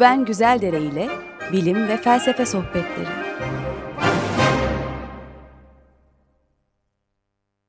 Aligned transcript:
Güven 0.00 0.24
Güzeldere 0.24 0.82
ile 0.82 1.08
bilim 1.52 1.88
ve 1.88 1.96
felsefe 1.96 2.46
sohbetleri. 2.46 3.08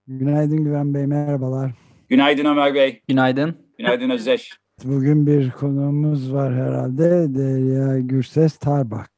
Günaydın 0.07 0.63
Güven 0.63 0.93
Bey, 0.93 1.07
merhabalar. 1.07 1.71
Günaydın 2.09 2.45
Ömer 2.45 2.75
Bey. 2.75 3.01
Günaydın. 3.07 3.55
Günaydın 3.77 4.09
Özdeş. 4.09 4.51
Bugün 4.83 5.27
bir 5.27 5.51
konuğumuz 5.51 6.33
var 6.33 6.53
herhalde. 6.53 7.35
Derya 7.35 7.99
Gürses 7.99 8.57
Tarbak. 8.57 9.11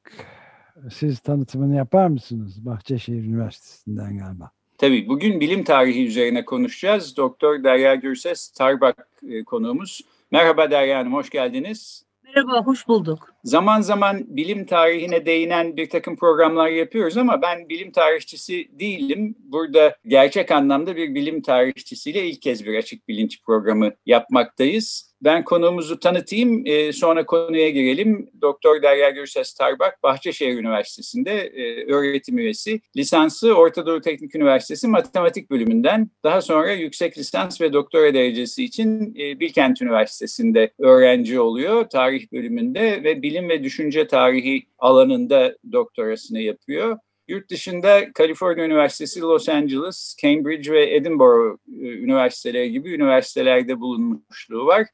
Siz 0.94 1.20
tanıtımını 1.20 1.76
yapar 1.76 2.08
mısınız? 2.08 2.66
Bahçeşehir 2.66 3.24
Üniversitesi'nden 3.24 4.18
galiba. 4.18 4.52
Tabii 4.78 5.08
bugün 5.08 5.40
bilim 5.40 5.64
tarihi 5.64 6.08
üzerine 6.08 6.46
konuşacağız. 6.46 7.18
Doktor 7.18 7.64
Derya 7.64 7.96
Gürses 7.96 8.52
Tarbak 8.52 9.08
e, 9.30 9.44
konuğumuz. 9.44 10.02
Merhaba 10.32 10.72
Derya 10.72 11.00
Hanım, 11.00 11.14
hoş 11.14 11.30
geldiniz. 11.30 12.06
Merhaba, 12.36 12.66
hoş 12.66 12.88
bulduk. 12.88 13.34
Zaman 13.44 13.82
zaman 13.82 14.24
bilim 14.28 14.66
tarihine 14.66 15.26
değinen 15.26 15.78
bir 15.78 15.90
takım 15.90 16.16
programlar 16.16 16.68
yapıyoruz 16.68 17.18
ama 17.18 17.42
ben 17.42 17.70
bilim 17.70 17.92
tarihçisi 17.92 18.80
değilim. 18.80 19.36
Burada 19.40 19.96
gerçek 20.08 20.52
anlamda 20.52 20.96
bir 20.96 21.16
bilim 21.16 21.42
tarihçisiyle 21.42 22.28
ilk 22.28 22.42
kez 22.42 22.66
bir 22.66 22.78
açık 22.78 23.08
bilinç 23.08 23.42
programı 23.44 23.92
yapmaktayız. 24.06 25.13
Ben 25.24 25.44
konuğumuzu 25.44 26.00
tanıtayım, 26.00 26.64
e, 26.66 26.94
sonra 26.94 27.26
konuya 27.26 27.70
girelim. 27.70 28.30
Doktor 28.42 28.82
Derya 28.82 29.10
Gürses 29.10 29.54
Tarbak, 29.54 30.04
Bahçeşehir 30.04 30.58
Üniversitesi'nde 30.58 31.32
e, 31.32 31.94
öğretim 31.94 32.38
üyesi. 32.38 32.82
Lisansı 32.98 33.54
Orta 33.54 33.86
Doğu 33.86 34.02
Teknik 34.02 34.36
Üniversitesi 34.36 34.88
Matematik 34.88 35.50
Bölümünden, 35.50 36.10
daha 36.24 36.42
sonra 36.42 36.72
yüksek 36.72 37.18
lisans 37.18 37.62
ve 37.62 37.74
doktora 37.74 38.14
derecesi 38.14 38.64
için 38.64 39.16
e, 39.20 39.40
Bilkent 39.40 39.82
Üniversitesi'nde 39.82 40.72
öğrenci 40.80 41.40
oluyor, 41.40 41.90
tarih 41.90 42.32
bölümünde 42.32 43.04
ve 43.04 43.22
bilim 43.22 43.50
ve 43.50 43.64
düşünce 43.64 44.08
tarihi 44.08 44.68
alanında 44.80 45.58
doktorasını 45.72 46.40
yapıyor. 46.40 46.98
Yurt 47.28 47.50
dışında 47.50 48.14
Kaliforniya 48.14 48.66
Üniversitesi, 48.66 49.22
Los 49.22 49.50
Angeles, 49.50 50.16
Cambridge 50.22 50.72
ve 50.72 50.96
Edinburgh 50.96 51.58
üniversiteleri 51.82 52.72
gibi 52.72 52.94
üniversitelerde 52.94 53.80
bulunmuşluğu 53.80 54.66
var. 54.66 54.88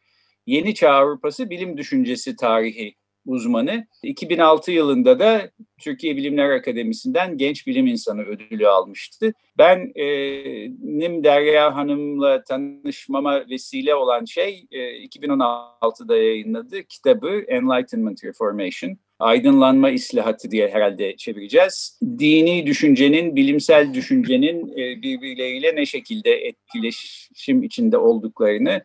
Yeni 0.50 0.74
Çağ 0.74 0.92
Avrupası 0.92 1.50
Bilim 1.50 1.78
Düşüncesi 1.78 2.36
Tarihi 2.36 2.96
uzmanı. 3.26 3.88
2006 4.04 4.72
yılında 4.72 5.20
da 5.20 5.52
Türkiye 5.82 6.18
Bilimler 6.18 6.50
Akademisi'nden 6.50 7.38
Genç 7.38 7.68
Bilim 7.68 7.88
İnsanı 7.88 8.22
ödülü 8.22 8.68
almıştı. 8.68 9.34
Ben 9.58 9.92
e, 9.96 10.06
Nim 10.70 11.24
Derya 11.24 11.76
Hanım'la 11.76 12.44
tanışmama 12.44 13.50
vesile 13.50 13.96
olan 13.96 14.26
şey 14.26 14.68
e, 14.72 14.80
2016'da 14.80 16.18
yayınladığı 16.18 16.84
kitabı 16.84 17.44
Enlightenment 17.48 18.24
Reformation 18.24 18.98
aydınlanma 19.20 19.90
islahatı 19.90 20.52
diye 20.52 20.70
herhalde 20.70 21.16
çevireceğiz. 21.18 22.00
Dini 22.20 22.66
düşüncenin, 22.66 23.36
bilimsel 23.36 23.94
düşüncenin 23.94 24.68
e, 24.78 25.02
birbirleriyle 25.02 25.76
ne 25.76 25.86
şekilde 25.86 26.32
etkileşim 26.32 27.64
içinde 27.64 27.98
olduklarını 27.98 28.82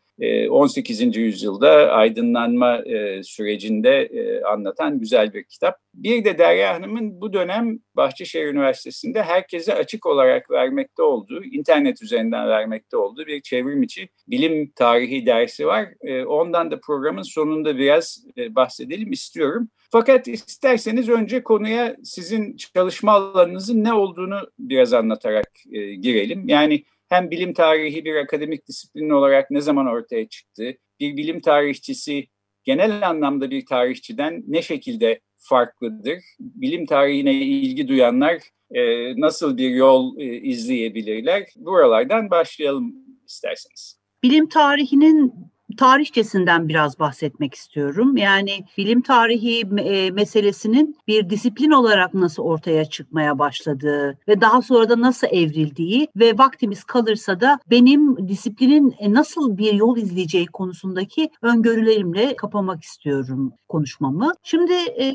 18. 0.50 1.00
E, 1.00 1.20
yüzyılda 1.20 1.70
aydınlanma 1.90 2.76
e, 2.78 3.22
sürecinde 3.22 4.10
anlatan 4.52 5.00
güzel 5.00 5.34
bir 5.34 5.44
kitap. 5.44 5.83
Bir 5.94 6.24
de 6.24 6.38
Derya 6.38 6.74
Hanım'ın 6.74 7.20
bu 7.20 7.32
dönem 7.32 7.78
Bahçeşehir 7.96 8.46
Üniversitesi'nde 8.46 9.22
herkese 9.22 9.74
açık 9.74 10.06
olarak 10.06 10.50
vermekte 10.50 11.02
olduğu, 11.02 11.44
internet 11.44 12.02
üzerinden 12.02 12.48
vermekte 12.48 12.96
olduğu 12.96 13.26
bir 13.26 13.42
çevrim 13.42 13.82
içi 13.82 14.08
bilim 14.28 14.70
tarihi 14.70 15.26
dersi 15.26 15.66
var. 15.66 15.88
Ondan 16.26 16.70
da 16.70 16.80
programın 16.80 17.22
sonunda 17.22 17.78
biraz 17.78 18.24
bahsedelim 18.50 19.12
istiyorum. 19.12 19.68
Fakat 19.92 20.28
isterseniz 20.28 21.08
önce 21.08 21.42
konuya 21.42 21.96
sizin 22.04 22.56
çalışma 22.56 23.12
alanınızın 23.12 23.84
ne 23.84 23.92
olduğunu 23.92 24.40
biraz 24.58 24.92
anlatarak 24.92 25.50
e, 25.72 25.94
girelim. 25.94 26.48
Yani 26.48 26.84
hem 27.08 27.30
bilim 27.30 27.54
tarihi 27.54 28.04
bir 28.04 28.14
akademik 28.16 28.66
disiplin 28.68 29.10
olarak 29.10 29.50
ne 29.50 29.60
zaman 29.60 29.86
ortaya 29.86 30.28
çıktı, 30.28 30.72
bir 31.00 31.16
bilim 31.16 31.40
tarihçisi 31.40 32.26
genel 32.64 33.08
anlamda 33.08 33.50
bir 33.50 33.66
tarihçiden 33.66 34.44
ne 34.46 34.62
şekilde 34.62 35.20
farklıdır, 35.44 36.18
bilim 36.40 36.86
tarihine 36.86 37.32
ilgi 37.32 37.88
duyanlar 37.88 38.40
e, 38.70 38.80
nasıl 39.20 39.56
bir 39.56 39.70
yol 39.70 40.18
e, 40.18 40.24
izleyebilirler, 40.24 41.46
buralardan 41.56 42.30
başlayalım 42.30 42.94
isterseniz. 43.26 43.98
Bilim 44.22 44.48
tarihinin 44.48 45.32
tarihçesinden 45.76 46.68
biraz 46.68 46.98
bahsetmek 46.98 47.54
istiyorum. 47.54 48.16
Yani 48.16 48.64
bilim 48.78 49.02
tarihi 49.02 49.60
e, 49.78 50.10
meselesinin 50.10 50.96
bir 51.06 51.30
disiplin 51.30 51.70
olarak 51.70 52.14
nasıl 52.14 52.42
ortaya 52.42 52.84
çıkmaya 52.84 53.38
başladığı 53.38 54.18
ve 54.28 54.40
daha 54.40 54.62
sonra 54.62 54.88
da 54.88 55.00
nasıl 55.00 55.26
evrildiği 55.26 56.08
ve 56.16 56.38
vaktimiz 56.38 56.84
kalırsa 56.84 57.40
da 57.40 57.58
benim 57.70 58.28
disiplinin 58.28 58.94
e, 58.98 59.14
nasıl 59.14 59.58
bir 59.58 59.72
yol 59.72 59.96
izleyeceği 59.96 60.46
konusundaki 60.46 61.30
öngörülerimle 61.42 62.36
kapamak 62.36 62.82
istiyorum 62.82 63.52
konuşmamı. 63.68 64.32
Şimdi 64.42 64.72
e, 64.72 65.14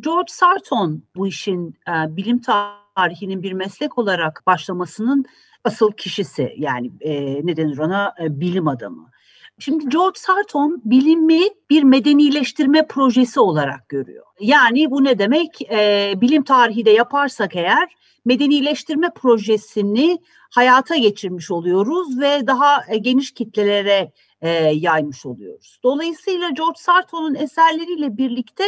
George 0.00 0.32
Sarton 0.32 1.02
bu 1.16 1.26
işin 1.26 1.74
bilim 1.88 2.40
tarihinin 2.40 3.42
bir 3.42 3.52
meslek 3.52 3.98
olarak 3.98 4.42
başlamasının 4.46 5.24
asıl 5.64 5.92
kişisi 5.92 6.54
yani 6.56 6.90
e, 7.00 7.46
ne 7.46 7.56
denir 7.56 7.78
ona 7.78 8.14
e, 8.22 8.40
bilim 8.40 8.68
adamı. 8.68 9.10
Şimdi 9.58 9.88
George 9.88 10.18
Sarton 10.20 10.82
bilimi 10.84 11.40
bir 11.70 11.82
medenileştirme 11.82 12.86
projesi 12.86 13.40
olarak 13.40 13.88
görüyor. 13.88 14.24
Yani 14.40 14.90
bu 14.90 15.04
ne 15.04 15.18
demek? 15.18 15.62
E, 15.70 16.12
bilim 16.16 16.44
tarihi 16.44 16.84
de 16.84 16.90
yaparsak 16.90 17.56
eğer 17.56 17.88
medenileştirme 18.24 19.10
projesini 19.14 20.18
hayata 20.50 20.96
geçirmiş 20.96 21.50
oluyoruz 21.50 22.20
ve 22.20 22.46
daha 22.46 22.84
e, 22.88 22.98
geniş 22.98 23.34
kitlelere 23.34 24.12
e, 24.42 24.50
yaymış 24.58 25.26
oluyoruz. 25.26 25.80
Dolayısıyla 25.82 26.50
George 26.50 26.78
Sarton'un 26.78 27.34
eserleriyle 27.34 28.16
birlikte 28.16 28.64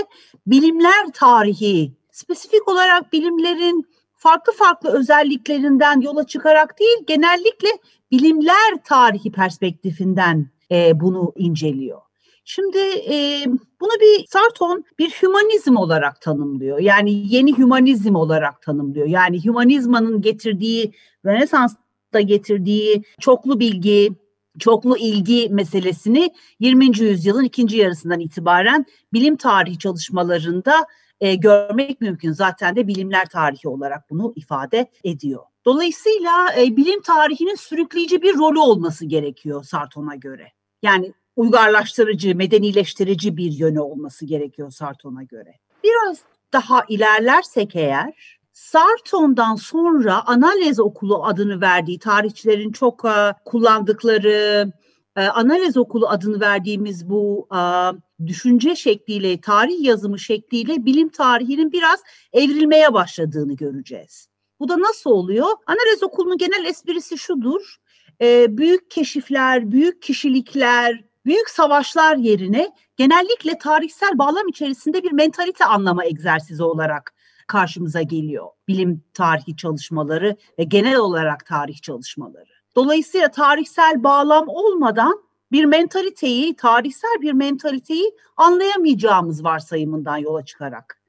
bilimler 0.47 1.07
tarihi, 1.15 1.93
spesifik 2.11 2.69
olarak 2.69 3.13
bilimlerin 3.13 3.87
farklı 4.15 4.53
farklı 4.53 4.91
özelliklerinden 4.91 6.01
yola 6.01 6.27
çıkarak 6.27 6.79
değil, 6.81 6.99
genellikle 7.07 7.69
bilimler 8.11 8.85
tarihi 8.85 9.33
perspektifinden 9.33 10.51
e, 10.73 11.01
bunu 11.01 11.33
inceliyor. 11.37 12.01
Şimdi 12.45 12.79
e, 13.11 13.45
bunu 13.81 13.91
bir 14.01 14.27
Sarton 14.27 14.85
bir 14.99 15.11
hümanizm 15.11 15.77
olarak 15.77 16.21
tanımlıyor. 16.21 16.79
Yani 16.79 17.35
yeni 17.35 17.59
hümanizm 17.59 18.15
olarak 18.15 18.63
tanımlıyor. 18.63 19.07
Yani 19.07 19.45
hümanizmanın 19.45 20.21
getirdiği, 20.23 20.93
Rönesans'ta 21.27 22.21
getirdiği 22.21 23.03
çoklu 23.21 23.61
bilgi, 23.61 24.13
çoklu 24.59 24.97
ilgi 24.97 25.49
meselesini 25.51 26.31
20. 26.61 26.99
yüzyılın 26.99 27.45
ikinci 27.45 27.77
yarısından 27.77 28.21
itibaren 28.21 28.87
bilim 29.13 29.37
tarihi 29.37 29.79
çalışmalarında 29.79 30.87
e, 31.21 31.35
görmek 31.35 32.01
mümkün. 32.01 32.33
Zaten 32.33 32.77
de 32.77 32.87
bilimler 32.87 33.29
tarihi 33.29 33.69
olarak 33.69 34.11
bunu 34.11 34.33
ifade 34.37 34.91
ediyor. 35.05 35.43
Dolayısıyla 35.65 36.55
e, 36.59 36.77
bilim 36.77 37.03
tarihinin 37.03 37.55
sürükleyici 37.55 38.23
bir 38.23 38.35
rolü 38.35 38.59
olması 38.59 39.07
gerekiyor 39.07 39.65
Sarton'a 39.65 40.15
göre. 40.15 40.53
Yani 40.83 41.13
uygarlaştırıcı, 41.37 42.37
medenileştirici 42.37 43.37
bir 43.37 43.53
yönü 43.53 43.81
olması 43.81 44.27
gerekiyor 44.27 44.71
Sarton'a 44.71 45.23
göre. 45.23 45.55
Biraz 45.85 46.19
daha 46.53 46.85
ilerlersek 46.89 47.77
eğer 47.77 48.41
Sarton'dan 48.53 49.57
sonra 49.57 50.27
Analiz 50.27 50.81
Okulu 50.81 51.25
adını 51.25 51.61
verdiği 51.61 51.99
tarihçilerin 51.99 52.73
çok 52.73 53.05
uh, 53.05 53.33
kullandıkları 53.45 54.73
uh, 55.19 55.39
Analiz 55.39 55.77
Okulu 55.77 56.09
adını 56.09 56.41
verdiğimiz 56.41 57.09
bu 57.11 57.47
uh, 57.51 57.93
düşünce 58.27 58.77
şekliyle, 58.77 59.41
tarih 59.41 59.85
yazımı 59.85 60.19
şekliyle 60.19 60.85
bilim 60.85 61.09
tarihinin 61.09 61.73
biraz 61.73 62.01
evrilmeye 62.33 62.95
başladığını 62.95 63.57
göreceğiz. 63.57 64.29
Bu 64.61 64.69
da 64.69 64.79
nasıl 64.79 65.11
oluyor? 65.11 65.49
Analiz 65.67 66.03
Okulu'nun 66.03 66.39
genel 66.39 66.65
esprisi 66.65 67.19
şudur 67.19 67.77
e, 68.23 68.59
büyük 68.59 68.91
keşifler, 68.91 69.73
büyük 69.73 70.03
kişilikler, 70.03 71.05
büyük 71.27 71.51
savaşlar 71.51 72.17
yerine 72.17 72.71
genellikle 72.97 73.59
tarihsel 73.59 74.19
bağlam 74.19 74.49
içerisinde 74.49 75.03
bir 75.03 75.13
mentalite 75.13 75.65
anlama 75.65 76.05
egzersizi 76.05 76.63
olarak 76.63 77.15
karşımıza 77.47 78.03
geliyor. 78.03 78.47
Bilim 78.69 79.05
tarihi 79.15 79.57
çalışmaları 79.57 80.37
ve 80.59 80.65
genel 80.65 80.97
olarak 80.97 81.47
tarih 81.47 81.83
çalışmaları. 81.83 82.51
Dolayısıyla 82.77 83.31
tarihsel 83.31 84.03
bağlam 84.03 84.49
olmadan 84.49 85.23
bir 85.53 85.65
mentaliteyi, 85.65 86.57
tarihsel 86.57 87.21
bir 87.21 87.33
mentaliteyi 87.33 88.13
anlayamayacağımız 88.37 89.45
varsayımından 89.45 90.17
yola 90.17 90.45
çıkarak 90.45 91.01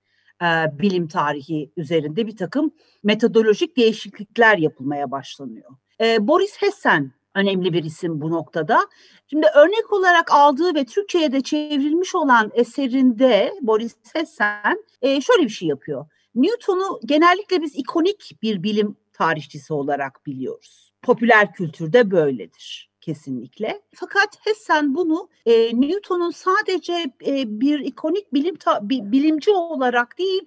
e, 0.42 0.46
bilim 0.80 1.08
tarihi 1.08 1.72
üzerinde 1.78 2.28
bir 2.28 2.38
takım 2.38 2.72
metodolojik 3.04 3.78
değişiklikler 3.78 4.58
yapılmaya 4.58 5.12
başlanıyor. 5.12 5.72
E, 6.02 6.28
Boris 6.28 6.58
Hessen 6.62 7.12
önemli 7.36 7.74
bir 7.74 7.84
isim 7.84 8.22
bu 8.22 8.32
noktada. 8.32 8.88
Şimdi 9.28 9.48
örnek 9.56 9.94
olarak 9.94 10.32
aldığı 10.32 10.76
ve 10.76 10.86
Türkçe'ye 10.86 11.32
de 11.32 11.42
çevrilmiş 11.42 12.16
olan 12.16 12.52
eserinde 12.54 13.54
Boris 13.62 13.96
Hessen 14.14 14.84
e, 15.02 15.22
şöyle 15.22 15.44
bir 15.44 15.50
şey 15.50 15.68
yapıyor. 15.68 16.06
Newton'u 16.36 17.00
genellikle 17.06 17.62
biz 17.62 17.76
ikonik 17.76 18.38
bir 18.42 18.64
bilim 18.64 18.96
tarihçisi 19.14 19.74
olarak 19.74 20.26
biliyoruz. 20.26 20.94
Popüler 21.02 21.54
kültürde 21.54 22.12
böyledir 22.12 22.92
kesinlikle. 23.02 23.82
Fakat 23.96 24.38
Hessen 24.46 24.96
bunu 24.96 25.30
e, 25.46 25.82
Newton'un 25.82 26.32
sadece 26.32 26.94
e, 27.28 27.60
bir 27.62 27.80
ikonik 27.80 28.34
bilim 28.34 28.56
ta, 28.56 28.80
bilimci 28.90 29.52
olarak 29.52 30.18
değil, 30.18 30.42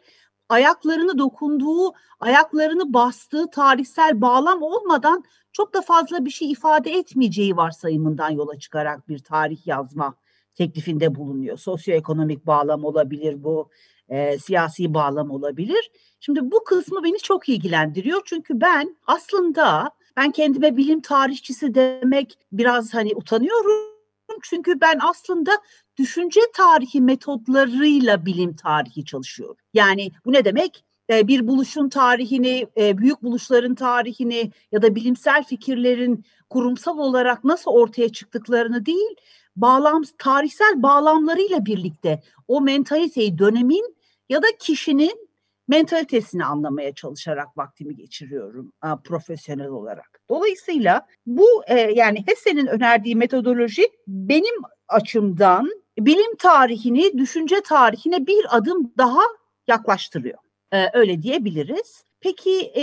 ayaklarını 0.48 1.18
dokunduğu, 1.18 1.92
ayaklarını 2.20 2.92
bastığı 2.92 3.50
tarihsel 3.50 4.20
bağlam 4.20 4.62
olmadan 4.62 5.24
çok 5.54 5.74
da 5.74 5.82
fazla 5.82 6.24
bir 6.24 6.30
şey 6.30 6.50
ifade 6.50 6.90
etmeyeceği 6.90 7.56
varsayımından 7.56 8.30
yola 8.30 8.58
çıkarak 8.58 9.08
bir 9.08 9.18
tarih 9.18 9.66
yazma 9.66 10.14
teklifinde 10.54 11.14
bulunuyor. 11.14 11.58
Sosyoekonomik 11.58 12.46
bağlam 12.46 12.84
olabilir 12.84 13.44
bu, 13.44 13.70
e, 14.08 14.38
siyasi 14.38 14.94
bağlam 14.94 15.30
olabilir. 15.30 15.90
Şimdi 16.20 16.50
bu 16.50 16.64
kısmı 16.64 17.04
beni 17.04 17.18
çok 17.18 17.48
ilgilendiriyor 17.48 18.22
çünkü 18.24 18.60
ben 18.60 18.96
aslında 19.06 19.90
ben 20.16 20.30
kendime 20.30 20.76
bilim 20.76 21.00
tarihçisi 21.00 21.74
demek 21.74 22.38
biraz 22.52 22.94
hani 22.94 23.14
utanıyorum. 23.14 23.94
Çünkü 24.42 24.80
ben 24.80 24.98
aslında 25.02 25.50
düşünce 25.96 26.40
tarihi 26.54 27.00
metodlarıyla 27.00 28.26
bilim 28.26 28.56
tarihi 28.56 29.04
çalışıyorum. 29.04 29.56
Yani 29.74 30.10
bu 30.24 30.32
ne 30.32 30.44
demek? 30.44 30.84
Bir 31.10 31.46
buluşun 31.46 31.88
tarihini, 31.88 32.66
büyük 32.76 33.22
buluşların 33.22 33.74
tarihini 33.74 34.50
ya 34.72 34.82
da 34.82 34.94
bilimsel 34.94 35.44
fikirlerin 35.44 36.24
kurumsal 36.50 36.98
olarak 36.98 37.44
nasıl 37.44 37.70
ortaya 37.70 38.08
çıktıklarını 38.08 38.86
değil, 38.86 39.16
bağlam 39.56 40.02
tarihsel 40.18 40.82
bağlamlarıyla 40.82 41.66
birlikte 41.66 42.22
o 42.48 42.60
mentaliteyi 42.60 43.38
dönemin 43.38 43.96
ya 44.28 44.42
da 44.42 44.46
kişinin 44.58 45.28
mentalitesini 45.68 46.44
anlamaya 46.44 46.94
çalışarak 46.94 47.58
vaktimi 47.58 47.96
geçiriyorum 47.96 48.72
profesyonel 49.04 49.68
olarak. 49.68 50.20
Dolayısıyla 50.28 51.06
bu 51.26 51.46
yani 51.94 52.24
Hesse'nin 52.26 52.66
önerdiği 52.66 53.16
metodoloji 53.16 53.88
benim 54.06 54.54
açımdan 54.88 55.70
bilim 55.98 56.36
tarihini, 56.36 57.18
düşünce 57.18 57.60
tarihine 57.60 58.26
bir 58.26 58.56
adım 58.56 58.92
daha 58.98 59.22
yaklaştırıyor. 59.66 60.38
E, 60.74 60.90
öyle 60.92 61.22
diyebiliriz. 61.22 62.04
Peki 62.20 62.60
e, 62.60 62.82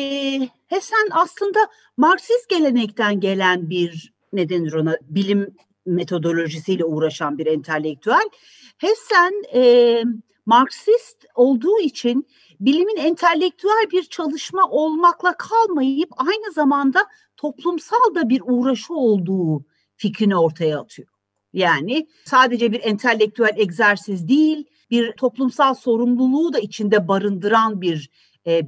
Hessen 0.68 1.08
aslında 1.12 1.60
Marksist 1.98 2.50
gelenekten 2.50 3.20
gelen 3.20 3.70
bir 3.70 4.14
ne 4.34 4.50
denir 4.50 4.74
ona 4.74 4.98
bilim 5.02 5.56
metodolojisiyle 5.86 6.86
uğraşan 6.86 7.38
bir 7.38 7.46
entelektüel. 7.46 8.30
Hessen 8.78 9.34
e, 9.54 10.04
Marksist 10.46 11.26
olduğu 11.36 11.80
için 11.80 12.28
bilimin 12.60 12.98
entelektüel 12.98 13.86
bir 13.92 14.04
çalışma 14.04 14.70
olmakla 14.70 15.38
kalmayıp 15.38 16.10
aynı 16.18 16.52
zamanda 16.54 17.06
toplumsal 17.38 18.16
da 18.16 18.30
bir 18.30 18.42
uğraşı 18.46 18.94
olduğu 18.94 19.66
fikrini 19.96 20.38
ortaya 20.38 20.80
atıyor. 20.80 21.08
Yani 21.54 22.08
sadece 22.26 22.72
bir 22.72 22.82
entelektüel 22.84 23.54
egzersiz 23.58 24.28
değil, 24.28 24.66
bir 24.92 25.12
toplumsal 25.12 25.74
sorumluluğu 25.74 26.54
da 26.54 26.60
içinde 26.60 27.08
barındıran 27.08 27.82
bir 27.82 28.10
e, 28.48 28.62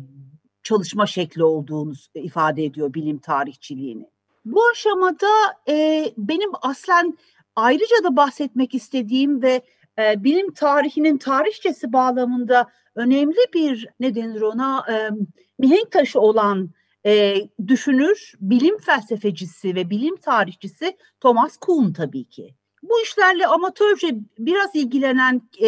çalışma 0.63 1.05
şekli 1.05 1.43
olduğunu 1.43 1.93
ifade 2.15 2.65
ediyor 2.65 2.93
bilim 2.93 3.17
tarihçiliğini. 3.17 4.09
Bu 4.45 4.61
aşamada 4.71 5.27
e, 5.69 6.05
benim 6.17 6.51
aslen 6.61 7.17
ayrıca 7.55 8.03
da 8.03 8.15
bahsetmek 8.15 8.75
istediğim 8.75 9.41
ve 9.41 9.61
e, 9.99 10.23
bilim 10.23 10.53
tarihinin 10.53 11.17
tarihçesi 11.17 11.93
bağlamında 11.93 12.69
önemli 12.95 13.37
bir 13.53 13.87
ne 13.99 14.15
denir 14.15 14.41
ona 14.41 14.85
e, 14.91 15.09
mihenk 15.59 15.91
taşı 15.91 16.19
olan 16.19 16.69
e, 17.05 17.35
düşünür, 17.67 18.33
bilim 18.39 18.77
felsefecisi 18.77 19.75
ve 19.75 19.89
bilim 19.89 20.15
tarihçisi 20.15 20.97
Thomas 21.19 21.57
Kuhn 21.57 21.93
tabii 21.93 22.25
ki. 22.25 22.55
Bu 22.83 23.01
işlerle 23.01 23.47
amatörce 23.47 24.15
biraz 24.39 24.75
ilgilenen 24.75 25.41
e, 25.61 25.67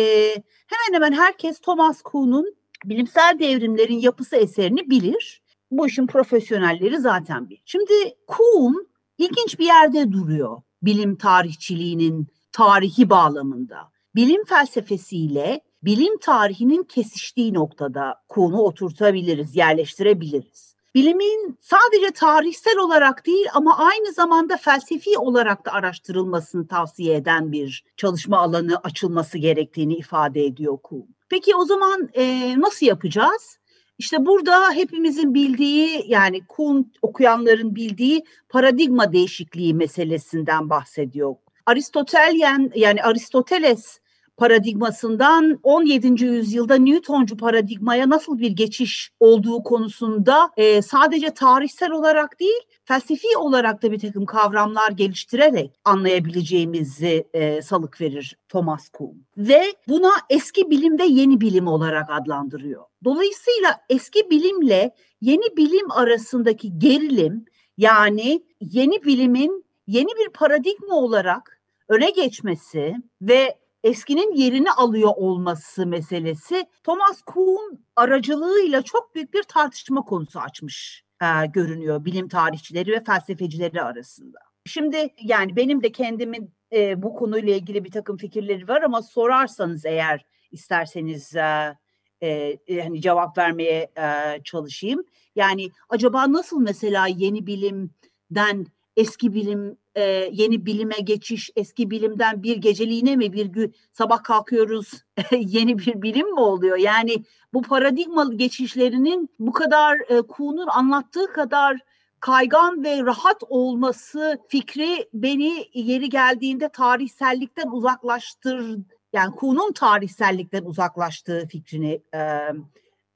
hemen 0.68 0.94
hemen 0.94 1.14
herkes 1.14 1.60
Thomas 1.60 2.02
Kuhn'un 2.02 2.56
bilimsel 2.86 3.38
devrimlerin 3.40 4.00
yapısı 4.00 4.36
eserini 4.36 4.90
bilir. 4.90 5.42
Bu 5.72 5.88
işin 5.88 6.08
profesyonelleri 6.08 7.00
zaten 7.00 7.50
bilir. 7.50 7.62
Şimdi 7.66 7.94
Kuhn 8.28 8.88
ilginç 9.18 9.60
bir 9.60 9.66
yerde 9.66 10.12
duruyor 10.12 10.62
bilim 10.82 11.16
tarihçiliğinin 11.16 12.28
tarihi 12.52 13.10
bağlamında. 13.10 13.78
Bilim 14.16 14.46
felsefesiyle 14.46 15.62
bilim 15.84 16.18
tarihinin 16.18 16.84
kesiştiği 16.84 17.54
noktada 17.54 18.16
konu 18.30 18.62
oturtabiliriz, 18.62 19.56
yerleştirebiliriz. 19.56 20.75
Bilimin 20.96 21.58
sadece 21.62 22.12
tarihsel 22.12 22.78
olarak 22.78 23.26
değil 23.26 23.46
ama 23.54 23.78
aynı 23.78 24.14
zamanda 24.14 24.58
felsefi 24.58 25.18
olarak 25.18 25.66
da 25.66 25.72
araştırılmasını 25.72 26.68
tavsiye 26.68 27.16
eden 27.16 27.52
bir 27.52 27.84
çalışma 27.98 28.38
alanı 28.38 28.78
açılması 28.78 29.38
gerektiğini 29.38 29.96
ifade 29.96 30.46
ediyor 30.46 30.78
Kuhn. 30.84 31.16
Peki 31.30 31.56
o 31.56 31.66
zaman 31.66 32.10
e, 32.14 32.56
nasıl 32.60 32.86
yapacağız? 32.86 33.60
İşte 33.98 34.26
burada 34.26 34.72
hepimizin 34.72 35.34
bildiği 35.34 36.04
yani 36.08 36.46
Kuhn 36.48 36.92
okuyanların 37.02 37.76
bildiği 37.76 38.24
paradigma 38.50 39.14
değişikliği 39.14 39.74
meselesinden 39.74 40.70
bahsediyor. 40.70 41.36
Aristotelyen 41.66 42.72
yani 42.76 43.04
Aristoteles 43.04 44.00
paradigmasından 44.38 45.60
17. 45.64 46.26
yüzyılda 46.26 46.76
Newtoncu 46.76 47.38
paradigmaya 47.38 48.10
nasıl 48.10 48.40
bir 48.40 48.52
geçiş 48.52 49.12
olduğu 49.20 49.64
konusunda 49.64 50.50
e, 50.58 50.82
sadece 50.82 51.34
tarihsel 51.34 51.92
olarak 51.92 52.40
değil 52.40 52.62
felsefi 52.86 53.38
olarak 53.38 53.84
da 53.84 53.92
bir 53.92 54.00
takım 54.00 54.26
kavramlar 54.26 54.92
geliştirerek 54.92 55.72
anlayabileceğimizi 55.86 57.28
e, 57.34 57.62
salık 57.62 58.02
verir 58.02 58.38
Thomas 58.50 58.90
Kuhn. 58.90 59.26
Ve 59.38 59.64
buna 59.88 60.12
eski 60.30 60.70
bilim 60.70 61.00
ve 61.00 61.06
yeni 61.06 61.42
bilim 61.42 61.68
olarak 61.68 62.10
adlandırıyor. 62.10 62.84
Dolayısıyla 63.04 63.82
eski 63.90 64.30
bilimle 64.30 64.96
yeni 65.22 65.58
bilim 65.58 65.92
arasındaki 65.92 66.80
gerilim 66.80 67.46
yani 67.78 68.44
yeni 68.62 69.04
bilimin 69.04 69.66
yeni 69.88 70.10
bir 70.20 70.30
paradigma 70.30 70.96
olarak 70.96 71.62
öne 71.90 72.10
geçmesi 72.10 72.96
ve 73.22 73.56
eskinin 73.86 74.36
yerini 74.36 74.72
alıyor 74.72 75.12
olması 75.16 75.86
meselesi 75.88 76.66
Thomas 76.84 77.22
Kuhn 77.22 77.80
aracılığıyla 77.96 78.82
çok 78.82 79.16
büyük 79.16 79.34
bir 79.34 79.44
tartışma 79.44 80.02
konusu 80.02 80.40
açmış 80.40 81.04
e, 81.22 81.46
görünüyor 81.46 82.06
bilim 82.06 82.28
tarihçileri 82.28 82.92
ve 82.92 83.04
felsefecileri 83.04 83.82
arasında. 83.82 84.38
Şimdi 84.66 85.10
yani 85.22 85.56
benim 85.56 85.84
de 85.84 85.92
kendimin 85.92 86.54
e, 86.74 87.02
bu 87.04 87.14
konuyla 87.14 87.56
ilgili 87.56 87.84
bir 87.84 87.92
takım 87.92 88.18
fikirleri 88.18 88.68
var 88.68 88.82
ama 88.82 89.02
sorarsanız 89.02 89.86
eğer 89.86 90.26
isterseniz 90.52 91.36
e, 91.36 91.76
e, 92.22 92.82
hani 92.82 93.02
cevap 93.02 93.38
vermeye 93.38 93.92
e, 93.98 94.40
çalışayım. 94.44 95.04
Yani 95.36 95.70
acaba 95.90 96.32
nasıl 96.32 96.62
mesela 96.62 97.08
yeni 97.08 97.48
bilimden 97.48 98.66
eski 98.98 99.34
bilim 99.34 99.78
e, 99.96 100.02
yeni 100.32 100.66
bilime 100.66 100.96
geçiş 101.04 101.50
eski 101.56 101.92
bilimden 101.92 102.44
bir 102.44 102.58
geceliğine 102.58 103.16
mi 103.16 103.34
bir 103.34 103.46
gün 103.46 103.76
sabah 103.92 104.24
kalkıyoruz 104.24 104.92
yeni 105.32 105.80
bir 105.80 106.02
bilim 106.02 106.34
mi 106.34 106.40
oluyor? 106.40 106.78
Yani 106.78 107.24
bu 107.54 107.62
paradigmalı 107.62 108.36
geçişlerinin 108.36 109.30
bu 109.40 109.52
kadar 109.52 110.00
e, 110.10 110.22
Kuhn'un 110.22 110.68
anlattığı 110.68 111.34
kadar 111.34 111.78
kaygan 112.20 112.84
ve 112.84 113.04
rahat 113.04 113.44
olması 113.50 114.40
fikri 114.48 115.10
beni 115.14 115.66
yeri 115.74 116.10
geldiğinde 116.10 116.70
tarihsellikten 116.70 117.68
uzaklaştır 117.72 118.78
yani 119.14 119.36
Kuhn'un 119.36 119.74
tarihsellikten 119.74 120.64
uzaklaştığı 120.64 121.48
fikrini 121.48 122.02
e, 122.14 122.20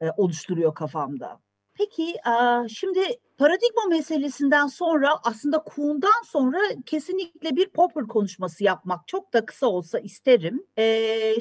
e, 0.02 0.12
oluşturuyor 0.18 0.76
kafamda. 0.76 1.40
Peki 1.80 2.16
şimdi 2.70 3.00
paradigma 3.38 3.86
meselesinden 3.90 4.68
sonra 4.68 5.10
aslında 5.24 5.64
Kuhn'dan 5.64 6.24
sonra 6.26 6.60
kesinlikle 6.86 7.56
bir 7.56 7.70
Popper 7.70 8.08
konuşması 8.08 8.64
yapmak 8.64 9.08
çok 9.08 9.34
da 9.34 9.46
kısa 9.46 9.68
olsa 9.68 10.00
isterim. 10.00 10.64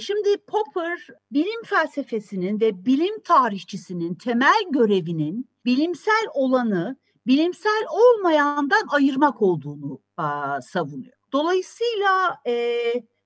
Şimdi 0.01 0.37
Popper 0.47 1.07
bilim 1.33 1.63
felsefesinin 1.65 2.61
ve 2.61 2.85
bilim 2.87 3.21
tarihçisinin 3.21 4.15
temel 4.15 4.63
görevinin 4.71 5.49
bilimsel 5.65 6.27
olanı 6.35 6.97
bilimsel 7.27 7.85
olmayandan 7.91 8.87
ayırmak 8.89 9.43
olduğunu 9.43 10.01
savunuyor. 10.63 11.17
Dolayısıyla 11.33 12.43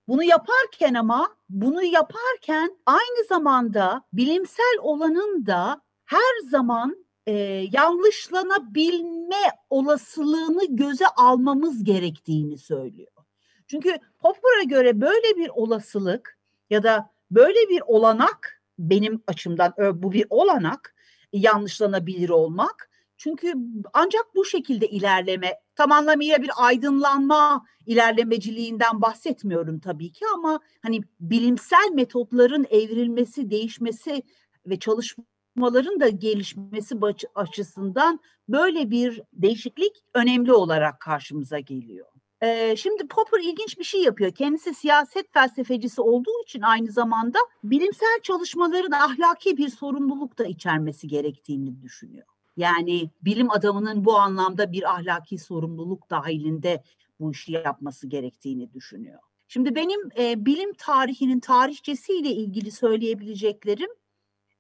bunu 0.09 0.25
yaparken 0.25 0.95
ama 0.95 1.29
bunu 1.49 1.83
yaparken 1.83 2.77
aynı 2.87 3.25
zamanda 3.29 4.03
bilimsel 4.13 4.79
olanın 4.81 5.47
da 5.47 5.83
her 6.13 6.51
zaman 6.51 7.07
e, 7.27 7.33
yanlışlanabilme 7.73 9.43
olasılığını 9.71 10.77
göze 10.77 11.07
almamız 11.07 11.85
gerektiğini 11.85 12.59
söylüyor. 12.59 13.13
Çünkü 13.67 13.97
Popper'a 14.19 14.63
göre 14.63 15.01
böyle 15.01 15.37
bir 15.37 15.49
olasılık 15.49 16.39
ya 16.71 16.83
da 16.83 17.11
böyle 17.31 17.69
bir 17.69 17.83
olanak 17.87 18.63
benim 18.79 19.23
açımdan 19.27 19.75
bu 19.95 20.13
bir 20.13 20.27
olanak 20.31 20.95
yanlışlanabilir 21.33 22.29
olmak. 22.29 22.91
Çünkü 23.17 23.55
ancak 23.93 24.35
bu 24.35 24.45
şekilde 24.45 24.89
ilerleme 24.89 25.61
tam 25.77 25.93
anlamıyla 25.93 26.43
bir 26.43 26.51
aydınlanma 26.57 27.65
ilerlemeciliğinden 27.87 29.03
bahsetmiyorum 29.03 29.81
tabii 29.81 30.13
ki 30.13 30.25
ama 30.35 30.61
hani 30.83 31.01
bilimsel 31.21 31.91
metotların 31.93 32.67
evrilmesi, 32.71 33.51
değişmesi 33.51 34.23
ve 34.67 34.79
çalışmaların 35.57 36.01
da 36.01 36.09
gelişmesi 36.09 37.01
açısından 37.35 38.21
böyle 38.49 38.91
bir 38.91 39.23
değişiklik 39.33 39.93
önemli 40.15 40.53
olarak 40.53 41.01
karşımıza 41.01 41.59
geliyor. 41.59 42.07
Şimdi 42.77 43.07
Popper 43.09 43.41
ilginç 43.41 43.79
bir 43.79 43.85
şey 43.85 44.03
yapıyor. 44.03 44.33
Kendisi 44.33 44.75
siyaset 44.75 45.33
felsefecisi 45.33 46.01
olduğu 46.01 46.43
için 46.43 46.63
aynı 46.63 46.93
zamanda 46.93 47.39
bilimsel 47.65 48.21
çalışmaların 48.23 48.91
ahlaki 48.91 49.57
bir 49.57 49.69
sorumluluk 49.69 50.39
da 50.39 50.45
içermesi 50.45 51.09
gerektiğini 51.09 51.83
düşünüyor. 51.83 52.27
Yani 52.57 53.11
bilim 53.23 53.51
adamının 53.51 54.05
bu 54.05 54.19
anlamda 54.19 54.73
bir 54.73 54.91
ahlaki 54.91 55.39
sorumluluk 55.39 56.11
dahilinde 56.11 56.83
bu 57.21 57.33
işi 57.33 57.53
yapması 57.53 58.07
gerektiğini 58.07 58.73
düşünüyor. 58.73 59.21
Şimdi 59.49 59.75
benim 59.75 60.01
e, 60.19 60.47
bilim 60.47 60.73
tarihinin 60.73 61.41
tarihçesiyle 61.41 62.31
ilgili 62.31 62.71
söyleyebileceklerim 62.71 63.91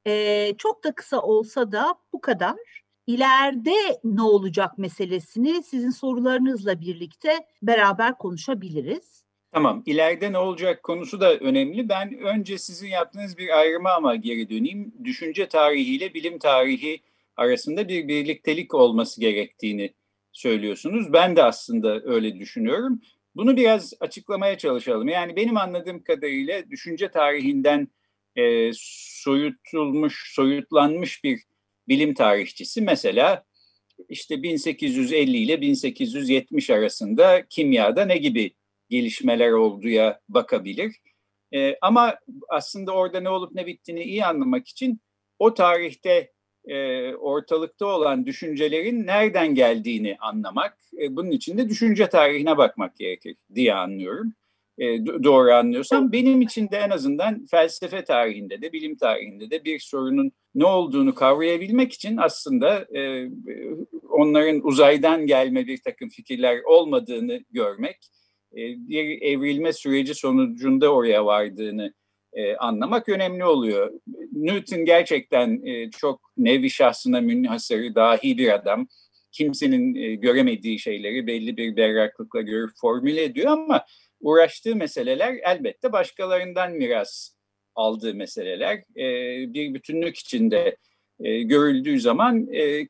e, 0.07 0.55
çok 0.59 0.85
da 0.85 0.93
kısa 0.93 1.21
olsa 1.21 1.73
da 1.73 1.95
bu 2.13 2.21
kadar. 2.21 2.57
İleride 3.07 4.01
ne 4.05 4.23
olacak 4.23 4.79
meselesini 4.79 5.63
sizin 5.63 5.91
sorularınızla 5.91 6.81
birlikte 6.81 7.47
beraber 7.63 8.19
konuşabiliriz. 8.19 9.25
Tamam, 9.53 9.83
ileride 9.87 10.33
ne 10.33 10.39
olacak 10.39 10.83
konusu 10.83 11.21
da 11.21 11.35
önemli. 11.35 11.89
Ben 11.89 12.19
önce 12.19 12.59
sizin 12.59 12.89
yaptığınız 12.89 13.39
bir 13.39 13.59
ayrıma 13.59 13.93
ama 13.93 14.17
geri 14.17 14.51
döneyim. 14.51 14.95
Düşünce 15.05 15.49
tarihiyle 15.49 16.15
bilim 16.15 16.39
tarihi 16.39 17.01
arasında 17.37 17.89
bir 17.89 18.09
birliktelik 18.09 18.75
olması 18.75 19.21
gerektiğini 19.21 19.95
söylüyorsunuz. 20.33 21.13
Ben 21.13 21.37
de 21.37 21.43
aslında 21.43 22.01
öyle 22.05 22.39
düşünüyorum. 22.39 23.01
Bunu 23.35 23.57
biraz 23.57 23.93
açıklamaya 24.01 24.59
çalışalım. 24.59 25.09
Yani 25.09 25.37
benim 25.37 25.57
anladığım 25.57 26.03
kadarıyla 26.03 26.71
düşünce 26.71 27.11
tarihinden 27.11 27.89
e, 28.37 28.71
soyutulmuş, 28.75 30.33
soyutlanmış 30.35 31.25
bir 31.25 31.43
bilim 31.89 32.15
tarihçisi 32.15 32.81
mesela 32.81 33.45
işte 34.09 34.43
1850 34.43 35.37
ile 35.37 35.61
1870 35.61 36.71
arasında 36.71 37.47
kimyada 37.49 38.05
ne 38.05 38.17
gibi 38.17 38.55
gelişmeler 38.89 39.51
olduğuya 39.51 40.21
bakabilir. 40.29 40.97
E, 41.55 41.77
ama 41.81 42.19
aslında 42.49 42.93
orada 42.93 43.21
ne 43.21 43.29
olup 43.29 43.55
ne 43.55 43.67
bittiğini 43.67 44.03
iyi 44.03 44.25
anlamak 44.25 44.69
için 44.69 45.01
o 45.39 45.55
tarihte 45.55 46.33
e, 46.65 47.15
ortalıkta 47.15 47.87
olan 47.87 48.27
düşüncelerin 48.27 49.07
nereden 49.07 49.55
geldiğini 49.55 50.17
anlamak, 50.21 50.79
e, 51.01 51.17
bunun 51.17 51.31
için 51.31 51.59
de 51.59 51.69
düşünce 51.69 52.09
tarihine 52.09 52.57
bakmak 52.57 52.97
gerekir 52.97 53.37
diye 53.55 53.75
anlıyorum. 53.75 54.35
E, 54.79 55.07
doğru 55.07 55.53
anlıyorsam 55.53 56.13
benim 56.13 56.41
için 56.41 56.71
de 56.71 56.77
en 56.77 56.91
azından 56.91 57.47
felsefe 57.51 58.05
tarihinde 58.05 58.63
de 58.63 58.73
bilim 58.73 58.97
tarihinde 58.97 59.51
de 59.51 59.65
bir 59.65 59.79
sorunun 59.79 60.33
ne 60.55 60.65
olduğunu 60.65 61.15
kavrayabilmek 61.15 61.93
için 61.93 62.17
aslında 62.17 62.87
e, 62.97 63.29
onların 64.09 64.67
uzaydan 64.67 65.27
gelme 65.27 65.67
bir 65.67 65.79
takım 65.83 66.09
fikirler 66.09 66.59
olmadığını 66.67 67.41
görmek, 67.51 67.97
e, 68.53 68.59
bir 68.89 69.23
evrilme 69.23 69.73
süreci 69.73 70.15
sonucunda 70.15 70.93
oraya 70.95 71.27
vardığını 71.27 71.95
e, 72.33 72.57
anlamak 72.57 73.09
önemli 73.09 73.45
oluyor. 73.45 73.93
Newton 74.33 74.85
gerçekten 74.85 75.67
e, 75.67 75.91
çok 75.91 76.21
nevi 76.37 76.71
şahsına 76.71 77.21
münhasırı 77.21 77.95
dahi 77.95 78.39
bir 78.39 78.55
adam. 78.55 78.89
Kimsenin 79.33 79.95
e, 79.95 80.15
göremediği 80.15 80.79
şeyleri 80.79 81.27
belli 81.27 81.57
bir 81.57 81.77
berraklıkla 81.77 82.41
görüp 82.41 82.71
formüle 82.81 83.23
ediyor 83.23 83.47
ama 83.47 83.85
uğraştığı 84.23 84.77
meseleler 84.77 85.35
elbette 85.43 85.93
başkalarından 85.93 86.73
miras 86.73 87.31
aldığı 87.75 88.15
meseleler. 88.15 88.77
E, 88.97 89.07
bir 89.55 89.75
bütünlük 89.75 90.17
içinde 90.17 90.77
e, 91.21 91.43
görüldüğü 91.43 92.01
zaman 92.01 92.47
e, 92.53 92.63
e, 92.63 92.89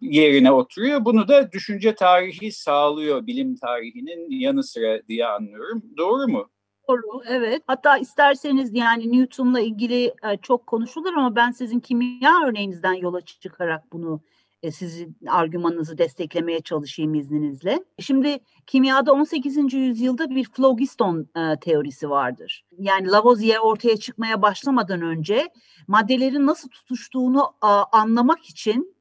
yerine 0.00 0.52
oturuyor. 0.52 1.04
Bunu 1.04 1.28
da 1.28 1.52
düşünce 1.52 1.94
tarihi 1.94 2.52
sağlıyor 2.52 3.26
bilim 3.26 3.56
tarihinin 3.56 4.30
yanı 4.30 4.62
sıra 4.62 5.08
diye 5.08 5.26
anlıyorum. 5.26 5.82
Doğru 5.96 6.28
mu? 6.28 6.50
Doğru, 6.88 7.22
evet. 7.28 7.62
Hatta 7.66 7.98
isterseniz 7.98 8.74
yani 8.74 9.12
Newton'la 9.12 9.60
ilgili 9.60 10.04
e, 10.04 10.36
çok 10.42 10.66
konuşulur 10.66 11.12
ama 11.12 11.36
ben 11.36 11.50
sizin 11.50 11.80
kimya 11.80 12.32
örneğinizden 12.46 12.94
yola 12.94 13.20
çıkarak 13.20 13.92
bunu 13.92 14.20
sizin 14.70 15.16
argümanınızı 15.28 15.98
desteklemeye 15.98 16.60
çalışayım 16.60 17.14
izninizle. 17.14 17.84
Şimdi 17.98 18.38
kimyada 18.66 19.12
18. 19.12 19.74
yüzyılda 19.74 20.30
bir 20.30 20.44
flogiston 20.44 21.28
e, 21.36 21.60
teorisi 21.60 22.10
vardır. 22.10 22.64
Yani 22.78 23.08
Lavoisier 23.08 23.58
ortaya 23.58 23.96
çıkmaya 23.96 24.42
başlamadan 24.42 25.02
önce 25.02 25.48
maddelerin 25.88 26.46
nasıl 26.46 26.68
tutuştuğunu 26.68 27.54
anlamak 27.92 28.44
için 28.44 28.96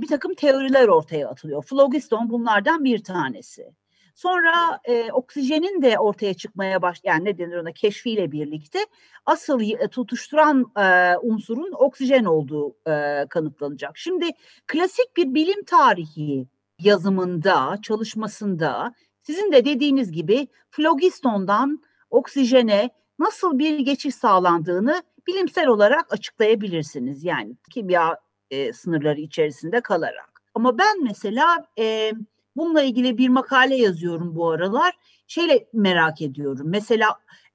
bir 0.00 0.06
takım 0.06 0.34
teoriler 0.34 0.88
ortaya 0.88 1.28
atılıyor. 1.28 1.62
Flogiston 1.62 2.30
bunlardan 2.30 2.84
bir 2.84 3.04
tanesi. 3.04 3.72
Sonra 4.16 4.80
e, 4.84 5.12
oksijenin 5.12 5.82
de 5.82 5.98
ortaya 5.98 6.34
çıkmaya 6.34 6.82
baş 6.82 7.00
yani 7.04 7.24
ne 7.24 7.38
denir 7.38 7.56
ona 7.56 7.72
keşfiyle 7.72 8.32
birlikte 8.32 8.78
asıl 9.26 9.60
e, 9.60 9.88
tutuşturan 9.88 10.72
e, 10.78 11.16
unsurun 11.22 11.72
oksijen 11.72 12.24
olduğu 12.24 12.76
e, 12.88 13.26
kanıtlanacak. 13.30 13.98
Şimdi 13.98 14.30
klasik 14.66 15.16
bir 15.16 15.34
bilim 15.34 15.64
tarihi 15.64 16.46
yazımında, 16.78 17.78
çalışmasında 17.82 18.94
sizin 19.22 19.52
de 19.52 19.64
dediğiniz 19.64 20.12
gibi 20.12 20.48
flogistondan 20.70 21.82
oksijene 22.10 22.90
nasıl 23.18 23.58
bir 23.58 23.78
geçiş 23.78 24.14
sağlandığını 24.14 25.02
bilimsel 25.26 25.66
olarak 25.66 26.12
açıklayabilirsiniz. 26.12 27.24
Yani 27.24 27.56
kimya 27.70 28.18
e, 28.50 28.72
sınırları 28.72 29.20
içerisinde 29.20 29.80
kalarak. 29.80 30.42
Ama 30.54 30.78
ben 30.78 31.04
mesela 31.04 31.64
e, 31.78 32.12
Bununla 32.56 32.82
ilgili 32.82 33.18
bir 33.18 33.28
makale 33.28 33.76
yazıyorum 33.76 34.36
bu 34.36 34.50
aralar. 34.50 34.92
Şeyle 35.26 35.66
merak 35.72 36.22
ediyorum. 36.22 36.66
Mesela 36.68 37.08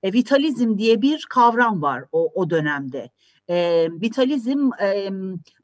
e, 0.03 0.13
vitalizm 0.13 0.77
diye 0.77 1.01
bir 1.01 1.25
kavram 1.29 1.81
var 1.81 2.03
o, 2.11 2.31
o 2.35 2.49
dönemde. 2.49 3.09
E, 3.49 3.87
vitalizm 3.91 4.69
e, 4.79 5.09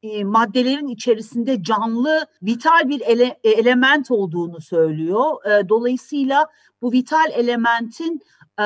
e, 0.04 0.24
maddelerin 0.24 0.88
içerisinde 0.88 1.64
canlı, 1.64 2.26
vital 2.44 2.90
bir 2.90 3.02
ele, 3.02 3.40
e, 3.44 3.50
element 3.50 4.12
olduğunu 4.12 4.62
söylüyor. 4.62 5.46
E, 5.46 5.70
dolayısıyla 5.70 6.48
bu 6.82 6.92
vital 6.92 7.32
elementin 7.34 8.22
e, 8.60 8.64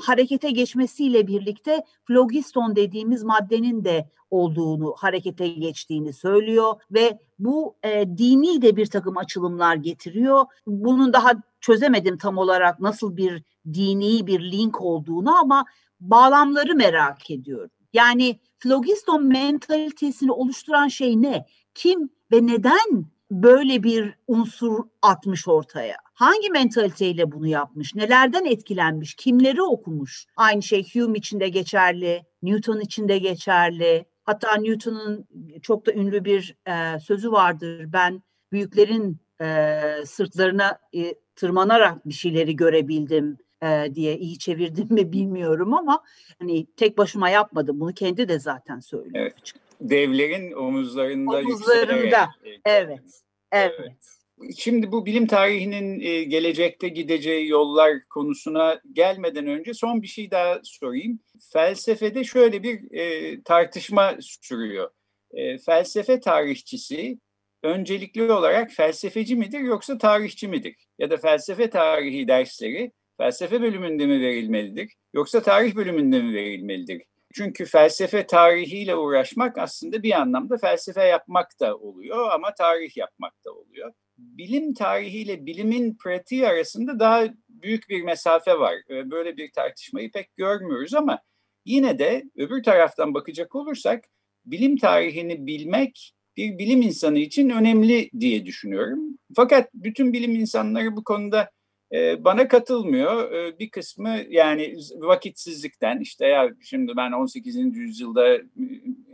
harekete 0.00 0.50
geçmesiyle 0.50 1.26
birlikte 1.26 1.84
flogiston 2.04 2.76
dediğimiz 2.76 3.24
maddenin 3.24 3.84
de 3.84 4.10
olduğunu, 4.30 4.94
harekete 4.98 5.48
geçtiğini 5.48 6.12
söylüyor 6.12 6.74
ve 6.90 7.18
bu 7.38 7.76
e, 7.82 8.18
dini 8.18 8.62
de 8.62 8.76
bir 8.76 8.86
takım 8.86 9.16
açılımlar 9.16 9.76
getiriyor. 9.76 10.44
Bunun 10.66 11.12
daha 11.12 11.32
çözemedim 11.60 12.18
tam 12.18 12.38
olarak 12.38 12.80
nasıl 12.80 13.16
bir 13.16 13.42
dini 13.74 14.26
bir 14.26 14.52
link 14.52 14.80
olduğunu 14.80 15.36
ama 15.36 15.64
bağlamları 16.00 16.74
merak 16.74 17.30
ediyorum. 17.30 17.70
Yani 17.92 18.38
flogiston 18.58 19.24
mentalitesini 19.24 20.32
oluşturan 20.32 20.88
şey 20.88 21.22
ne? 21.22 21.46
Kim 21.74 22.10
ve 22.32 22.46
neden 22.46 23.06
böyle 23.30 23.82
bir 23.82 24.14
unsur 24.26 24.84
atmış 25.02 25.48
ortaya? 25.48 25.96
Hangi 26.18 26.50
mentaliteyle 26.50 27.32
bunu 27.32 27.46
yapmış? 27.46 27.94
Nelerden 27.94 28.44
etkilenmiş? 28.44 29.14
Kimleri 29.14 29.62
okumuş? 29.62 30.26
Aynı 30.36 30.62
şey 30.62 30.94
Hume 30.94 31.18
için 31.18 31.40
de 31.40 31.48
geçerli, 31.48 32.22
Newton 32.42 32.80
için 32.80 33.08
de 33.08 33.18
geçerli. 33.18 34.04
Hatta 34.24 34.56
Newton'un 34.56 35.28
çok 35.62 35.86
da 35.86 35.92
ünlü 35.92 36.24
bir 36.24 36.56
e, 36.68 37.00
sözü 37.00 37.32
vardır. 37.32 37.92
Ben 37.92 38.22
büyüklerin 38.52 39.18
e, 39.40 39.80
sırtlarına 40.06 40.78
e, 40.94 41.14
tırmanarak 41.36 42.08
bir 42.08 42.14
şeyleri 42.14 42.56
görebildim 42.56 43.38
e, 43.62 43.94
diye 43.94 44.18
iyi 44.18 44.38
çevirdim 44.38 44.86
mi 44.90 45.12
bilmiyorum 45.12 45.74
ama 45.74 46.04
hani 46.38 46.66
tek 46.66 46.98
başıma 46.98 47.30
yapmadım. 47.30 47.80
Bunu 47.80 47.94
kendi 47.94 48.28
de 48.28 48.38
zaten 48.38 48.80
söylüyor. 48.80 49.14
Evet. 49.14 49.52
Devlerin 49.80 50.52
omuzlarında 50.52 51.36
omuzlarında. 51.36 52.28
Evet. 52.44 52.60
Evet. 52.64 53.22
evet. 53.52 54.17
Şimdi 54.56 54.92
bu 54.92 55.06
bilim 55.06 55.26
tarihinin 55.26 56.00
e, 56.00 56.24
gelecekte 56.24 56.88
gideceği 56.88 57.48
yollar 57.48 58.04
konusuna 58.10 58.80
gelmeden 58.92 59.46
önce 59.46 59.74
son 59.74 60.02
bir 60.02 60.06
şey 60.06 60.30
daha 60.30 60.60
sorayım. 60.64 61.20
Felsefede 61.52 62.24
şöyle 62.24 62.62
bir 62.62 62.92
e, 62.92 63.42
tartışma 63.42 64.16
sürüyor. 64.20 64.90
e, 65.30 65.58
felsefe 65.58 66.20
tarihçisi 66.20 67.18
öncelikli 67.62 68.32
olarak 68.32 68.70
felsefeci 68.70 69.36
midir 69.36 69.60
yoksa 69.60 69.98
tarihçi 69.98 70.48
midir? 70.48 70.76
Ya 70.98 71.10
da 71.10 71.16
felsefe 71.16 71.70
tarihi 71.70 72.28
dersleri 72.28 72.92
felsefe 73.18 73.62
bölümünde 73.62 74.06
mi 74.06 74.20
verilmelidir 74.20 74.92
yoksa 75.14 75.42
tarih 75.42 75.76
bölümünde 75.76 76.22
mi 76.22 76.34
verilmelidir? 76.34 77.02
Çünkü 77.34 77.64
felsefe 77.64 78.26
tarihiyle 78.26 78.96
uğraşmak 78.96 79.58
aslında 79.58 80.02
bir 80.02 80.12
anlamda 80.12 80.56
felsefe 80.56 81.04
yapmak 81.04 81.60
da 81.60 81.76
oluyor 81.76 82.30
ama 82.30 82.54
tarih 82.54 82.96
yapmak 82.96 83.44
da 83.44 83.52
oluyor. 83.52 83.92
Bilim 84.18 84.74
tarihiyle 84.74 85.46
bilimin 85.46 85.94
pratiği 85.94 86.46
arasında 86.46 86.98
daha 86.98 87.24
büyük 87.48 87.88
bir 87.88 88.02
mesafe 88.02 88.58
var. 88.58 88.74
Ee, 88.90 89.10
böyle 89.10 89.36
bir 89.36 89.52
tartışmayı 89.52 90.12
pek 90.12 90.36
görmüyoruz 90.36 90.94
ama 90.94 91.18
yine 91.64 91.98
de 91.98 92.24
öbür 92.36 92.62
taraftan 92.62 93.14
bakacak 93.14 93.54
olursak 93.54 94.04
bilim 94.46 94.76
tarihini 94.76 95.46
bilmek 95.46 96.14
bir 96.36 96.58
bilim 96.58 96.82
insanı 96.82 97.18
için 97.18 97.50
önemli 97.50 98.10
diye 98.20 98.46
düşünüyorum. 98.46 99.18
Fakat 99.36 99.70
bütün 99.74 100.12
bilim 100.12 100.34
insanları 100.34 100.96
bu 100.96 101.04
konuda 101.04 101.50
e, 101.92 102.24
bana 102.24 102.48
katılmıyor. 102.48 103.32
E, 103.32 103.58
bir 103.58 103.70
kısmı 103.70 104.18
yani 104.28 104.76
vakitsizlikten 104.96 106.00
işte 106.00 106.26
ya 106.26 106.50
şimdi 106.62 106.92
ben 106.96 107.12
18. 107.12 107.56
yüzyılda 107.56 108.38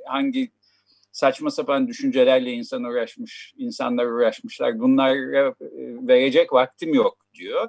hangi 0.06 0.50
saçma 1.14 1.50
sapan 1.50 1.88
düşüncelerle 1.88 2.52
insan 2.52 2.84
uğraşmış, 2.84 3.54
insanlar 3.58 4.06
uğraşmışlar. 4.06 4.78
Bunlara 4.78 5.48
e, 5.48 5.54
verecek 6.08 6.52
vaktim 6.52 6.94
yok 6.94 7.26
diyor. 7.34 7.68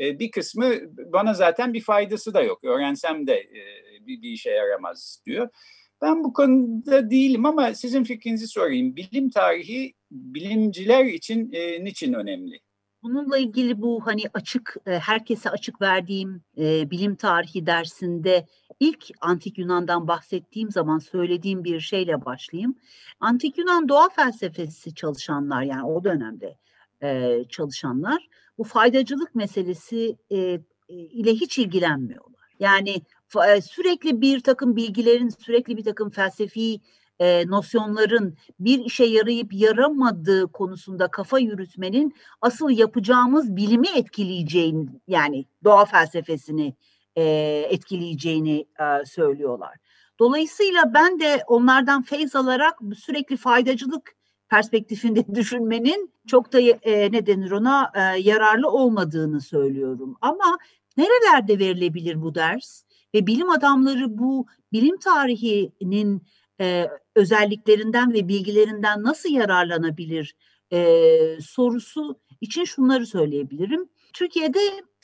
E, 0.00 0.18
bir 0.18 0.30
kısmı 0.30 0.74
bana 1.12 1.34
zaten 1.34 1.74
bir 1.74 1.80
faydası 1.80 2.34
da 2.34 2.42
yok. 2.42 2.64
Öğrensem 2.64 3.26
de 3.26 3.34
e, 3.34 3.60
bir, 4.06 4.22
bir 4.22 4.30
işe 4.30 4.50
yaramaz 4.50 5.22
diyor. 5.26 5.48
Ben 6.02 6.24
bu 6.24 6.32
konuda 6.32 7.10
değilim 7.10 7.46
ama 7.46 7.74
sizin 7.74 8.04
fikrinizi 8.04 8.48
sorayım. 8.48 8.96
Bilim 8.96 9.30
tarihi 9.30 9.94
bilimciler 10.10 11.04
için 11.04 11.52
niçin 11.84 12.12
önemli? 12.12 12.60
Bununla 13.02 13.38
ilgili 13.38 13.82
bu 13.82 14.06
hani 14.06 14.22
açık 14.34 14.76
e, 14.86 14.98
herkese 14.98 15.50
açık 15.50 15.82
verdiğim 15.82 16.42
e, 16.58 16.90
bilim 16.90 17.16
tarihi 17.16 17.66
dersinde 17.66 18.46
ilk 18.80 19.06
antik 19.20 19.58
Yunan'dan 19.58 20.08
bahsettiğim 20.08 20.70
zaman 20.70 20.98
söylediğim 20.98 21.64
bir 21.64 21.80
şeyle 21.80 22.24
başlayayım. 22.24 22.74
Antik 23.20 23.58
Yunan 23.58 23.88
doğa 23.88 24.08
felsefesi 24.08 24.94
çalışanlar 24.94 25.62
yani 25.62 25.84
o 25.84 26.04
dönemde 26.04 26.56
e, 27.02 27.38
çalışanlar 27.48 28.28
bu 28.58 28.64
faydacılık 28.64 29.34
meselesi 29.34 30.16
e, 30.30 30.38
e 30.38 30.60
ile 30.88 31.32
hiç 31.32 31.58
ilgilenmiyorlar. 31.58 32.40
Yani 32.60 33.02
sürekli 33.62 34.20
bir 34.20 34.40
takım 34.40 34.76
bilgilerin, 34.76 35.28
sürekli 35.28 35.76
bir 35.76 35.84
takım 35.84 36.10
felsefi 36.10 36.80
e, 37.20 37.44
nosyonların 37.46 38.36
bir 38.60 38.84
işe 38.84 39.04
yarayıp 39.04 39.52
yaramadığı 39.52 40.52
konusunda 40.52 41.08
kafa 41.08 41.38
yürütmenin 41.38 42.14
asıl 42.40 42.70
yapacağımız 42.70 43.56
bilimi 43.56 43.88
etkileyeceğini 43.96 44.88
yani 45.08 45.44
doğa 45.64 45.84
felsefesini 45.84 46.74
e, 47.16 47.22
etkileyeceğini 47.70 48.66
e, 48.80 49.04
söylüyorlar. 49.04 49.76
Dolayısıyla 50.18 50.94
ben 50.94 51.20
de 51.20 51.42
onlardan 51.46 52.02
feyz 52.02 52.36
alarak 52.36 52.78
sürekli 52.96 53.36
faydacılık 53.36 54.16
perspektifinde 54.48 55.26
düşünmenin 55.34 56.12
çok 56.26 56.52
da 56.52 56.60
e, 56.60 57.12
ne 57.12 57.26
denir 57.26 57.50
ona 57.50 57.92
e, 57.94 58.20
yararlı 58.20 58.70
olmadığını 58.70 59.40
söylüyorum. 59.40 60.16
Ama 60.20 60.58
nerelerde 60.96 61.58
verilebilir 61.58 62.22
bu 62.22 62.34
ders? 62.34 62.82
Ve 63.14 63.26
bilim 63.26 63.50
adamları 63.50 64.18
bu 64.18 64.46
bilim 64.72 64.98
tarihinin 64.98 66.22
e, 66.60 66.88
özelliklerinden 67.14 68.12
ve 68.12 68.28
bilgilerinden 68.28 69.02
nasıl 69.02 69.28
yararlanabilir 69.28 70.34
e, 70.72 70.80
sorusu 71.40 72.20
için 72.40 72.64
şunları 72.64 73.06
söyleyebilirim. 73.06 73.88
Türkiye'de 74.14 74.58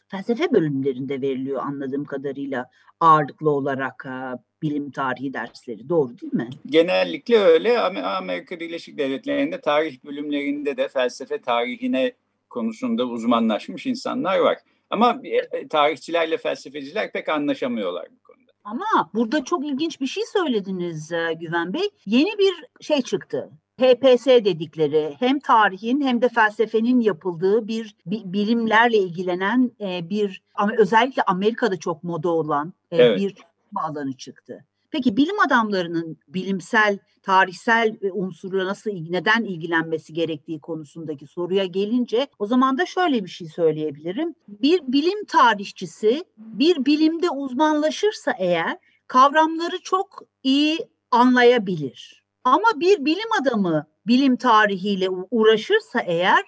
felsefe 0.08 0.52
bölümlerinde 0.52 1.20
veriliyor 1.20 1.62
anladığım 1.62 2.04
kadarıyla 2.04 2.70
ağırlıklı 3.00 3.50
olarak 3.50 4.06
e, 4.06 4.16
bilim 4.62 4.90
tarihi 4.90 5.32
dersleri. 5.32 5.88
Doğru 5.88 6.18
değil 6.18 6.34
mi? 6.34 6.50
Genellikle 6.66 7.38
öyle. 7.38 7.80
Amerika 7.80 8.60
Birleşik 8.60 8.98
Devletleri'nde 8.98 9.60
tarih 9.60 10.04
bölümlerinde 10.04 10.76
de 10.76 10.88
felsefe 10.88 11.40
tarihine 11.40 12.12
konusunda 12.50 13.04
uzmanlaşmış 13.04 13.86
insanlar 13.86 14.38
var. 14.38 14.58
Ama 14.90 15.20
e, 15.24 15.68
tarihçilerle 15.68 16.36
felsefeciler 16.36 17.12
pek 17.12 17.28
anlaşamıyorlar 17.28 18.06
bu. 18.10 18.25
Ama 18.66 19.10
burada 19.14 19.44
çok 19.44 19.66
ilginç 19.66 20.00
bir 20.00 20.06
şey 20.06 20.22
söylediniz 20.32 21.12
e, 21.12 21.32
Güven 21.40 21.72
Bey. 21.72 21.88
Yeni 22.06 22.38
bir 22.38 22.54
şey 22.80 23.02
çıktı. 23.02 23.50
HPS 23.80 24.26
dedikleri 24.26 25.16
hem 25.18 25.38
tarihin 25.40 26.00
hem 26.00 26.22
de 26.22 26.28
felsefenin 26.28 27.00
yapıldığı 27.00 27.68
bir 27.68 27.96
bilimlerle 28.06 28.98
ilgilenen 28.98 29.70
e, 29.80 30.10
bir 30.10 30.42
ama 30.54 30.72
özellikle 30.78 31.22
Amerika'da 31.22 31.76
çok 31.76 32.04
moda 32.04 32.28
olan 32.28 32.72
evet. 32.90 33.20
bir 33.20 33.34
alanı 33.76 34.12
çıktı. 34.12 34.64
Peki 34.90 35.16
bilim 35.16 35.40
adamlarının 35.40 36.18
bilimsel, 36.28 36.98
tarihsel 37.22 37.96
e, 38.02 38.12
unsurla 38.12 38.66
nasıl 38.66 38.90
neden 38.90 39.44
ilgilenmesi 39.44 40.12
gerektiği 40.12 40.60
konusundaki 40.60 41.26
soruya 41.26 41.64
gelince 41.64 42.26
o 42.38 42.46
zaman 42.46 42.78
da 42.78 42.86
şöyle 42.86 43.24
bir 43.24 43.30
şey 43.30 43.48
söyleyebilirim. 43.48 44.34
Bir 44.48 44.80
bilim 44.88 45.24
tarihçisi 45.24 46.24
bir 46.36 46.84
bilimde 46.86 47.30
uzmanlaşırsa 47.30 48.32
eğer 48.38 48.78
kavramları 49.06 49.78
çok 49.82 50.22
iyi 50.42 50.78
anlayabilir. 51.10 52.24
Ama 52.44 52.66
bir 52.76 53.04
bilim 53.04 53.32
adamı 53.40 53.86
bilim 54.06 54.36
tarihiyle 54.36 55.08
uğraşırsa 55.30 56.00
eğer 56.00 56.44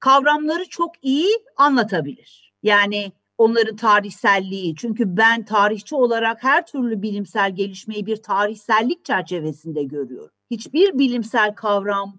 kavramları 0.00 0.68
çok 0.68 0.90
iyi 1.02 1.38
anlatabilir. 1.56 2.52
Yani 2.62 3.12
onların 3.40 3.76
tarihselliği. 3.76 4.74
Çünkü 4.76 5.16
ben 5.16 5.44
tarihçi 5.44 5.94
olarak 5.94 6.44
her 6.44 6.66
türlü 6.66 7.02
bilimsel 7.02 7.54
gelişmeyi 7.54 8.06
bir 8.06 8.16
tarihsellik 8.16 9.04
çerçevesinde 9.04 9.82
görüyorum. 9.82 10.30
Hiçbir 10.50 10.98
bilimsel 10.98 11.54
kavram 11.54 12.18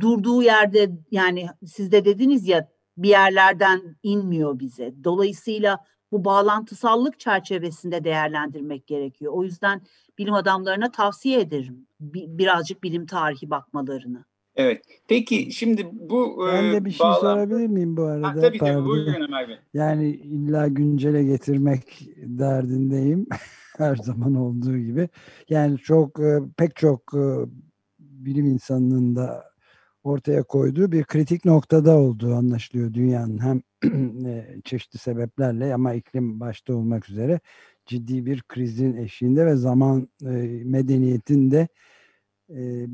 durduğu 0.00 0.42
yerde 0.42 0.90
yani 1.10 1.46
siz 1.66 1.92
de 1.92 2.04
dediniz 2.04 2.48
ya 2.48 2.68
bir 2.96 3.08
yerlerden 3.08 3.96
inmiyor 4.02 4.58
bize. 4.58 4.94
Dolayısıyla 5.04 5.78
bu 6.12 6.24
bağlantısallık 6.24 7.20
çerçevesinde 7.20 8.04
değerlendirmek 8.04 8.86
gerekiyor. 8.86 9.32
O 9.32 9.44
yüzden 9.44 9.82
bilim 10.18 10.34
adamlarına 10.34 10.90
tavsiye 10.90 11.40
ederim 11.40 11.86
birazcık 12.00 12.82
bilim 12.82 13.06
tarihi 13.06 13.50
bakmalarını. 13.50 14.24
Evet. 14.56 14.82
Peki 15.08 15.52
şimdi 15.52 15.86
bu 15.92 16.46
Ben 16.52 16.72
de 16.72 16.84
bir 16.84 16.90
şey 16.90 17.04
bağlam... 17.04 17.20
sorabilir 17.20 17.66
miyim 17.66 17.96
bu 17.96 18.02
arada? 18.02 18.28
Ha, 18.28 18.34
tabii 18.40 18.58
tabii 18.58 18.84
buyurun 18.84 19.22
Ömer 19.22 19.48
Bey. 19.48 19.56
Yani 19.74 20.08
illa 20.08 20.68
güncele 20.68 21.24
getirmek 21.24 22.08
derdindeyim. 22.16 23.26
Her 23.76 23.96
zaman 23.96 24.34
olduğu 24.34 24.78
gibi. 24.78 25.08
Yani 25.48 25.78
çok 25.78 26.20
pek 26.56 26.76
çok 26.76 27.12
bilim 27.98 28.46
insanının 28.46 29.16
da 29.16 29.44
ortaya 30.04 30.42
koyduğu 30.42 30.92
bir 30.92 31.04
kritik 31.04 31.44
noktada 31.44 31.98
olduğu 31.98 32.34
anlaşılıyor 32.34 32.94
dünyanın 32.94 33.38
hem 33.38 33.62
çeşitli 34.64 34.98
sebeplerle 34.98 35.74
ama 35.74 35.94
iklim 35.94 36.40
başta 36.40 36.74
olmak 36.74 37.08
üzere 37.10 37.40
ciddi 37.86 38.26
bir 38.26 38.42
krizin 38.42 38.96
eşiğinde 38.96 39.46
ve 39.46 39.56
zaman 39.56 40.08
medeniyetin 40.64 41.50
de 41.50 41.68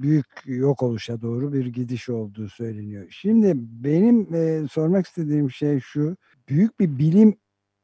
büyük 0.03 0.27
yok 0.47 0.83
oluşa 0.83 1.23
doğru 1.23 1.53
bir 1.53 1.67
gidiş 1.67 2.09
olduğu 2.09 2.49
söyleniyor. 2.49 3.07
Şimdi 3.11 3.53
benim 3.57 4.29
sormak 4.69 5.07
istediğim 5.07 5.51
şey 5.51 5.81
şu, 5.81 6.17
büyük 6.49 6.81
bir 6.81 6.99
bilim 6.99 7.37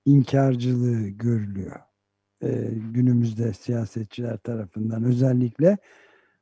inkarcılığı 0.05 1.09
görülüyor 1.09 1.81
günümüzde 2.93 3.53
siyasetçiler 3.53 4.37
tarafından 4.37 5.05
özellikle. 5.05 5.79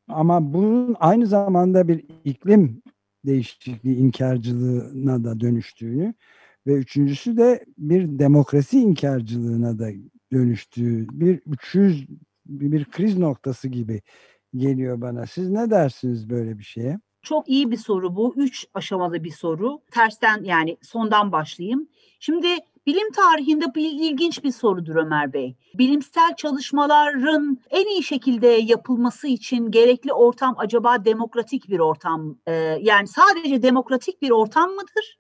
Ama 0.09 0.55
bunun 0.55 0.97
aynı 1.01 1.27
zamanda 1.27 1.89
bir 1.89 2.05
iklim 2.25 2.83
değişikliği 3.27 3.97
inkarcılığına 3.97 5.25
da 5.25 5.41
dönüştüğünü 5.41 6.15
ve 6.67 6.73
üçüncüsü 6.73 7.37
de 7.37 7.65
bir 7.79 8.19
demokrasi 8.19 8.81
inkarcılığına 8.81 9.79
da 9.79 9.89
dönüştüğü 10.33 11.07
bir 11.13 11.41
300 11.47 12.07
bir 12.47 12.85
kriz 12.85 13.19
noktası 13.19 13.69
gibi 13.69 14.03
geliyor 14.59 15.01
bana. 15.01 15.27
Siz 15.27 15.51
ne 15.51 15.71
dersiniz 15.71 16.31
böyle 16.31 16.59
bir 16.59 16.65
şeye? 16.65 16.99
Çok 17.23 17.49
iyi 17.49 17.71
bir 17.71 17.77
soru 17.77 18.17
bu. 18.17 18.35
Üç 18.37 18.67
aşamalı 18.75 19.25
bir 19.25 19.31
soru. 19.31 19.81
Tersten 19.91 20.45
yani 20.45 20.77
sondan 20.83 21.33
başlayayım. 21.33 21.89
Şimdi 22.21 22.47
bilim 22.87 23.13
tarihinde 23.13 23.75
bir 23.75 23.91
ilginç 23.91 24.45
bir 24.45 24.53
sorudur 24.53 24.97
Ömer 24.97 25.33
Bey. 25.33 25.57
Bilimsel 25.75 26.37
çalışmaların 26.37 27.59
en 27.71 27.87
iyi 27.87 28.03
şekilde 28.03 28.47
yapılması 28.47 29.29
için 29.29 29.71
gerekli 29.71 30.13
ortam 30.13 30.55
acaba 30.59 31.05
demokratik 31.05 31.69
bir 31.69 31.79
ortam? 31.79 32.39
Ee, 32.47 32.53
yani 32.81 33.07
sadece 33.07 33.63
demokratik 33.63 34.23
bir 34.23 34.31
ortam 34.31 34.71
mıdır? 34.71 35.19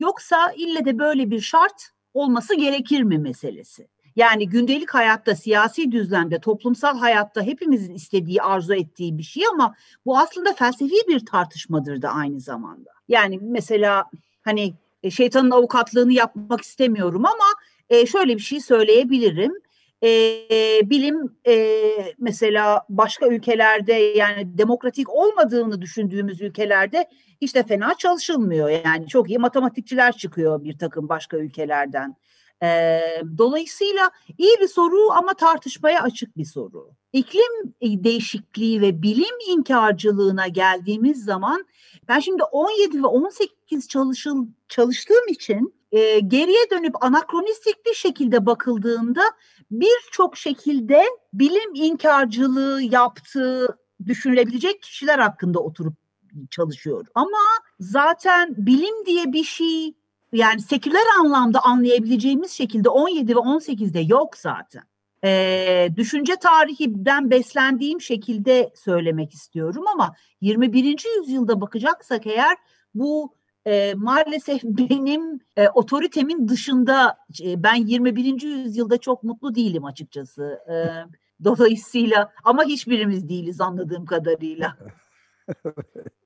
Yoksa 0.00 0.52
ille 0.56 0.84
de 0.84 0.98
böyle 0.98 1.30
bir 1.30 1.40
şart 1.40 1.90
olması 2.14 2.54
gerekir 2.54 3.02
mi 3.02 3.18
meselesi? 3.18 3.88
Yani 4.16 4.48
gündelik 4.48 4.90
hayatta, 4.94 5.36
siyasi 5.36 5.92
düzlemde, 5.92 6.38
toplumsal 6.38 6.98
hayatta 6.98 7.42
hepimizin 7.42 7.94
istediği, 7.94 8.42
arzu 8.42 8.74
ettiği 8.74 9.18
bir 9.18 9.22
şey 9.22 9.42
ama 9.52 9.74
bu 10.06 10.18
aslında 10.18 10.52
felsefi 10.52 10.94
bir 11.08 11.26
tartışmadır 11.26 12.02
da 12.02 12.08
aynı 12.08 12.40
zamanda. 12.40 12.90
Yani 13.08 13.38
mesela 13.42 14.04
hani 14.42 14.74
e, 15.02 15.10
şeytanın 15.10 15.50
avukatlığını 15.50 16.12
yapmak 16.12 16.60
istemiyorum 16.60 17.26
ama 17.26 17.44
e, 17.90 18.06
şöyle 18.06 18.36
bir 18.36 18.42
şey 18.42 18.60
söyleyebilirim. 18.60 19.52
E, 20.02 20.10
bilim 20.90 21.38
mesela 22.18 22.84
başka 22.88 23.26
ülkelerde 23.26 23.92
yani 23.92 24.58
demokratik 24.58 25.10
olmadığını 25.10 25.82
düşündüğümüz 25.82 26.42
ülkelerde 26.42 27.08
hiç 27.40 27.54
de 27.54 27.62
fena 27.62 27.94
çalışılmıyor. 27.94 28.68
Yani 28.84 29.08
çok 29.08 29.30
iyi 29.30 29.38
matematikçiler 29.38 30.16
çıkıyor 30.16 30.64
bir 30.64 30.78
takım 30.78 31.08
başka 31.08 31.36
ülkelerden. 31.36 32.16
E, 32.62 33.00
dolayısıyla 33.38 34.10
iyi 34.38 34.56
bir 34.60 34.68
soru 34.68 35.10
ama 35.10 35.34
tartışmaya 35.34 36.02
açık 36.02 36.36
bir 36.36 36.44
soru. 36.44 36.90
İklim 37.12 37.74
değişikliği 37.82 38.80
ve 38.80 39.02
bilim 39.02 39.38
inkarcılığına 39.48 40.48
geldiğimiz 40.48 41.24
zaman 41.24 41.66
ben 42.08 42.20
şimdi 42.20 42.42
17 42.42 43.02
ve 43.02 43.06
18 43.06 43.88
çalışıl, 43.88 44.46
çalıştığım 44.68 45.28
için 45.28 45.74
e, 45.92 46.20
geriye 46.20 46.70
dönüp 46.70 47.04
anakronistik 47.04 47.86
bir 47.86 47.94
şekilde 47.94 48.46
bakıldığında 48.46 49.22
birçok 49.70 50.36
şekilde 50.36 51.04
bilim 51.32 51.74
inkarcılığı 51.74 52.82
yaptığı 52.82 53.78
düşünülebilecek 54.06 54.82
kişiler 54.82 55.18
hakkında 55.18 55.60
oturup 55.60 55.94
çalışıyorum. 56.50 57.06
Ama 57.14 57.38
zaten 57.80 58.54
bilim 58.58 59.06
diye 59.06 59.32
bir 59.32 59.44
şey 59.44 59.94
yani 60.32 60.60
seküler 60.60 61.04
anlamda 61.20 61.64
anlayabileceğimiz 61.64 62.52
şekilde 62.52 62.88
17 62.88 63.36
ve 63.36 63.40
18'de 63.40 64.00
yok 64.00 64.36
zaten. 64.36 64.82
Ee, 65.24 65.88
düşünce 65.96 66.36
tarihinden 66.36 67.30
beslendiğim 67.30 68.00
şekilde 68.00 68.72
söylemek 68.74 69.34
istiyorum 69.34 69.84
ama 69.94 70.14
21. 70.40 71.04
yüzyılda 71.18 71.60
bakacaksak 71.60 72.26
eğer 72.26 72.56
bu 72.94 73.34
e, 73.66 73.94
maalesef 73.94 74.62
benim 74.64 75.40
e, 75.56 75.68
otoritemin 75.68 76.48
dışında 76.48 77.18
e, 77.42 77.62
ben 77.62 77.74
21. 77.74 78.42
yüzyılda 78.42 78.98
çok 78.98 79.22
mutlu 79.22 79.54
değilim 79.54 79.84
açıkçası. 79.84 80.60
E, 80.70 80.74
dolayısıyla 81.44 82.32
ama 82.44 82.64
hiçbirimiz 82.64 83.28
değiliz 83.28 83.60
anladığım 83.60 84.06
kadarıyla. 84.06 84.76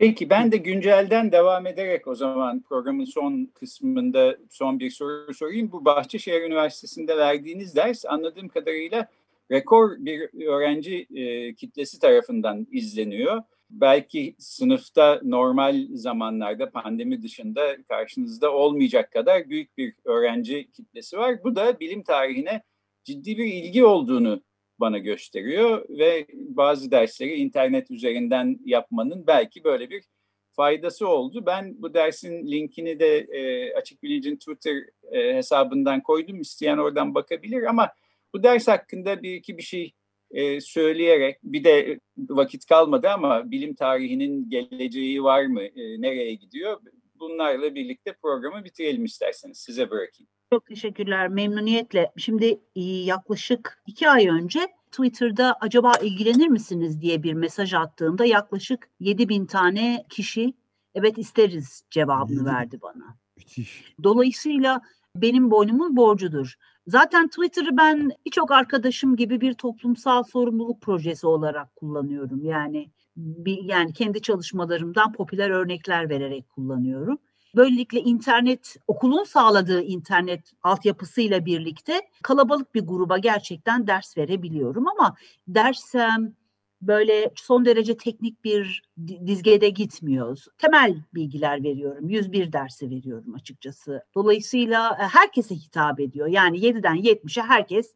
Peki 0.00 0.30
ben 0.30 0.52
de 0.52 0.56
güncelden 0.56 1.32
devam 1.32 1.66
ederek 1.66 2.06
o 2.06 2.14
zaman 2.14 2.62
programın 2.62 3.04
son 3.04 3.44
kısmında 3.54 4.36
son 4.50 4.80
bir 4.80 4.90
soru 4.90 5.34
sorayım. 5.34 5.72
Bu 5.72 5.84
Bahçeşehir 5.84 6.42
Üniversitesi'nde 6.42 7.16
verdiğiniz 7.16 7.76
ders 7.76 8.04
anladığım 8.06 8.48
kadarıyla 8.48 9.08
rekor 9.50 9.96
bir 9.98 10.44
öğrenci 10.46 11.06
e, 11.14 11.54
kitlesi 11.54 11.98
tarafından 11.98 12.66
izleniyor. 12.70 13.42
Belki 13.70 14.34
sınıfta 14.38 15.20
normal 15.22 15.86
zamanlarda 15.92 16.70
pandemi 16.70 17.22
dışında 17.22 17.76
karşınızda 17.88 18.52
olmayacak 18.52 19.12
kadar 19.12 19.48
büyük 19.48 19.78
bir 19.78 19.94
öğrenci 20.04 20.70
kitlesi 20.70 21.18
var. 21.18 21.44
Bu 21.44 21.56
da 21.56 21.80
bilim 21.80 22.02
tarihine 22.02 22.62
ciddi 23.04 23.38
bir 23.38 23.46
ilgi 23.46 23.84
olduğunu 23.84 24.42
bana 24.80 24.98
gösteriyor 24.98 25.86
ve 25.88 26.26
bazı 26.32 26.90
dersleri 26.90 27.34
internet 27.34 27.90
üzerinden 27.90 28.58
yapmanın 28.64 29.26
belki 29.26 29.64
böyle 29.64 29.90
bir 29.90 30.04
faydası 30.52 31.08
oldu. 31.08 31.42
Ben 31.46 31.82
bu 31.82 31.94
dersin 31.94 32.46
linkini 32.46 33.00
de 33.00 33.18
e, 33.18 33.74
Açık 33.74 34.02
Bilinc'in 34.02 34.36
Twitter 34.36 34.76
e, 35.12 35.34
hesabından 35.34 36.02
koydum. 36.02 36.40
İsteyen 36.40 36.78
oradan 36.78 37.14
bakabilir 37.14 37.62
ama 37.62 37.90
bu 38.34 38.42
ders 38.42 38.68
hakkında 38.68 39.22
bir 39.22 39.34
iki 39.34 39.58
bir 39.58 39.62
şey 39.62 39.94
e, 40.30 40.60
söyleyerek 40.60 41.38
bir 41.42 41.64
de 41.64 42.00
vakit 42.18 42.66
kalmadı 42.66 43.08
ama 43.08 43.50
bilim 43.50 43.74
tarihinin 43.74 44.50
geleceği 44.50 45.22
var 45.22 45.46
mı? 45.46 45.62
E, 45.62 46.00
nereye 46.00 46.34
gidiyor? 46.34 46.80
Bunlarla 47.14 47.74
birlikte 47.74 48.12
programı 48.22 48.64
bitirelim 48.64 49.04
isterseniz. 49.04 49.58
Size 49.58 49.90
bırakayım. 49.90 50.28
Çok 50.50 50.66
teşekkürler, 50.66 51.28
memnuniyetle. 51.28 52.12
Şimdi 52.16 52.60
e, 52.76 52.80
yaklaşık 52.82 53.82
iki 53.86 54.10
ay 54.10 54.28
önce 54.28 54.60
Twitter'da 54.92 55.56
acaba 55.60 55.92
ilgilenir 56.02 56.48
misiniz 56.48 57.00
diye 57.00 57.22
bir 57.22 57.32
mesaj 57.32 57.74
attığımda 57.74 58.24
yaklaşık 58.24 58.88
7 59.00 59.28
bin 59.28 59.46
tane 59.46 60.04
kişi 60.08 60.54
evet 60.94 61.18
isteriz 61.18 61.84
cevabını 61.90 62.44
verdi 62.44 62.78
bana. 62.82 63.16
Müthiş. 63.36 63.94
Dolayısıyla 64.02 64.80
benim 65.16 65.50
boynumun 65.50 65.96
borcudur. 65.96 66.54
Zaten 66.86 67.28
Twitter'ı 67.28 67.76
ben 67.76 68.10
birçok 68.26 68.52
arkadaşım 68.52 69.16
gibi 69.16 69.40
bir 69.40 69.54
toplumsal 69.54 70.22
sorumluluk 70.22 70.80
projesi 70.80 71.26
olarak 71.26 71.76
kullanıyorum. 71.76 72.44
Yani 72.44 72.90
bir, 73.16 73.62
yani 73.62 73.92
kendi 73.92 74.22
çalışmalarımdan 74.22 75.12
popüler 75.12 75.50
örnekler 75.50 76.10
vererek 76.10 76.48
kullanıyorum. 76.48 77.18
Böylelikle 77.56 78.00
internet, 78.00 78.76
okulun 78.86 79.24
sağladığı 79.24 79.82
internet 79.82 80.52
altyapısıyla 80.62 81.44
birlikte 81.44 82.00
kalabalık 82.22 82.74
bir 82.74 82.86
gruba 82.86 83.18
gerçekten 83.18 83.86
ders 83.86 84.18
verebiliyorum 84.18 84.88
ama 84.88 85.16
dersem 85.48 86.34
böyle 86.82 87.30
son 87.36 87.64
derece 87.64 87.96
teknik 87.96 88.44
bir 88.44 88.82
dizgede 89.26 89.68
gitmiyoruz. 89.68 90.46
Temel 90.58 91.02
bilgiler 91.14 91.62
veriyorum. 91.62 92.08
101 92.08 92.52
dersi 92.52 92.90
veriyorum 92.90 93.34
açıkçası. 93.34 94.04
Dolayısıyla 94.14 94.98
e, 95.00 95.02
herkese 95.02 95.54
hitap 95.54 96.00
ediyor. 96.00 96.26
Yani 96.26 96.58
7'den 96.58 96.96
70'e 96.96 97.42
herkes 97.42 97.94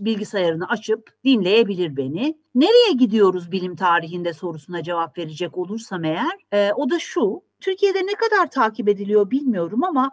bilgisayarını 0.00 0.68
açıp 0.68 1.10
dinleyebilir 1.24 1.96
beni. 1.96 2.38
Nereye 2.54 2.92
gidiyoruz 2.92 3.52
bilim 3.52 3.76
tarihinde 3.76 4.32
sorusuna 4.32 4.82
cevap 4.82 5.18
verecek 5.18 5.58
olursam 5.58 6.04
eğer 6.04 6.32
e, 6.52 6.72
o 6.72 6.90
da 6.90 6.98
şu. 6.98 7.42
Türkiye'de 7.62 8.06
ne 8.06 8.14
kadar 8.14 8.50
takip 8.50 8.88
ediliyor 8.88 9.30
bilmiyorum 9.30 9.84
ama 9.84 10.10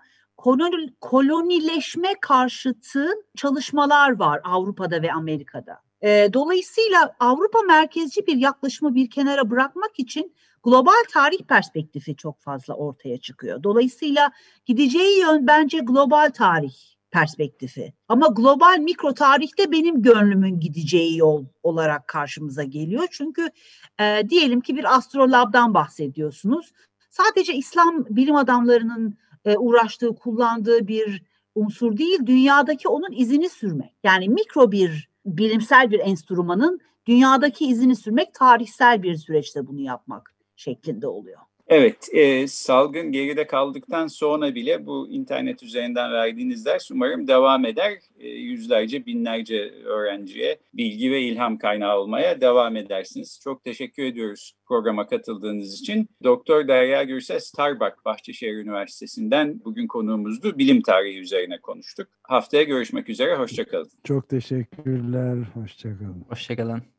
kolonileşme 1.02 2.14
karşıtı 2.22 3.10
çalışmalar 3.38 4.20
var 4.20 4.42
Avrupa'da 4.44 5.02
ve 5.02 5.14
Amerika'da. 5.14 5.82
Dolayısıyla 6.34 7.16
Avrupa 7.20 7.62
merkezci 7.62 8.28
bir 8.28 8.38
yaklaşımı 8.38 8.96
bir 8.96 9.10
kenara 9.10 9.50
bırakmak 9.50 10.00
için 10.00 10.34
global 10.64 11.04
tarih 11.14 11.40
perspektifi 11.40 12.16
çok 12.16 12.42
fazla 12.42 12.74
ortaya 12.74 13.18
çıkıyor. 13.18 13.64
Dolayısıyla 13.64 14.32
gideceği 14.66 15.20
yön 15.20 15.48
bence 15.48 15.80
global 15.80 16.32
tarih 16.34 16.74
perspektifi. 17.12 17.94
Ama 18.08 18.28
global 18.28 18.78
mikro 18.80 19.14
tarihte 19.14 19.72
benim 19.72 20.02
gönlümün 20.02 20.60
gideceği 20.60 21.18
yol 21.18 21.46
olarak 21.64 22.08
karşımıza 22.08 22.64
geliyor. 22.64 23.08
Çünkü 23.12 23.50
e, 24.00 24.30
diyelim 24.30 24.62
ki 24.62 24.76
bir 24.76 24.96
astrolabdan 24.96 25.74
bahsediyorsunuz. 25.74 26.72
Sadece 27.10 27.54
İslam 27.54 28.06
bilim 28.10 28.36
adamlarının 28.36 29.18
e, 29.46 29.58
uğraştığı, 29.58 30.16
kullandığı 30.16 30.88
bir 30.88 31.24
unsur 31.56 31.98
değil, 31.98 32.20
dünyadaki 32.26 32.88
onun 32.88 33.12
izini 33.12 33.50
sürmek. 33.50 33.94
Yani 34.04 34.30
mikro 34.30 34.72
bir 34.72 35.10
bilimsel 35.26 35.92
bir 35.92 36.00
enstrümanın 36.00 36.80
dünyadaki 37.06 37.66
izini 37.66 37.96
sürmek, 37.96 38.34
tarihsel 38.34 39.04
bir 39.04 39.16
süreçte 39.16 39.68
bunu 39.68 39.80
yapmak 39.80 40.36
şeklinde 40.56 41.08
oluyor. 41.08 41.40
Evet, 41.70 42.10
e, 42.14 42.48
salgın 42.48 43.12
geride 43.12 43.48
kaldıktan 43.48 44.08
sonra 44.08 44.56
bile 44.56 44.86
bu 44.86 45.08
internet 45.10 45.64
üzerinden 45.64 46.12
verdiğiniz 46.12 46.66
ders 46.66 46.92
umarım 46.92 47.28
devam 47.28 47.66
eder. 47.66 47.94
E, 48.20 48.28
yüzlerce, 48.28 49.06
binlerce 49.06 49.74
öğrenciye 49.86 50.60
bilgi 50.74 51.12
ve 51.12 51.22
ilham 51.22 51.58
kaynağı 51.58 52.00
olmaya 52.00 52.42
devam 52.42 52.76
edersiniz. 52.76 53.40
Çok 53.44 53.64
teşekkür 53.64 54.04
ediyoruz 54.04 54.54
programa 54.68 55.08
katıldığınız 55.08 55.82
için. 55.82 56.10
Doktor 56.24 56.68
Derya 56.68 57.04
Gürses 57.04 57.46
Starbuck 57.46 58.06
Bahçeşehir 58.06 58.58
Üniversitesi'nden 58.58 59.62
bugün 59.66 59.88
konuğumuzdu. 59.88 60.58
Bilim 60.58 60.82
tarihi 60.82 61.20
üzerine 61.20 61.62
konuştuk. 61.62 62.08
Haftaya 62.24 62.64
görüşmek 62.64 63.10
üzere, 63.10 63.36
hoşçakalın. 63.36 63.90
Çok 64.04 64.30
teşekkürler, 64.30 65.38
hoşçakalın. 65.54 66.26
Hoşçakalın. 66.30 66.99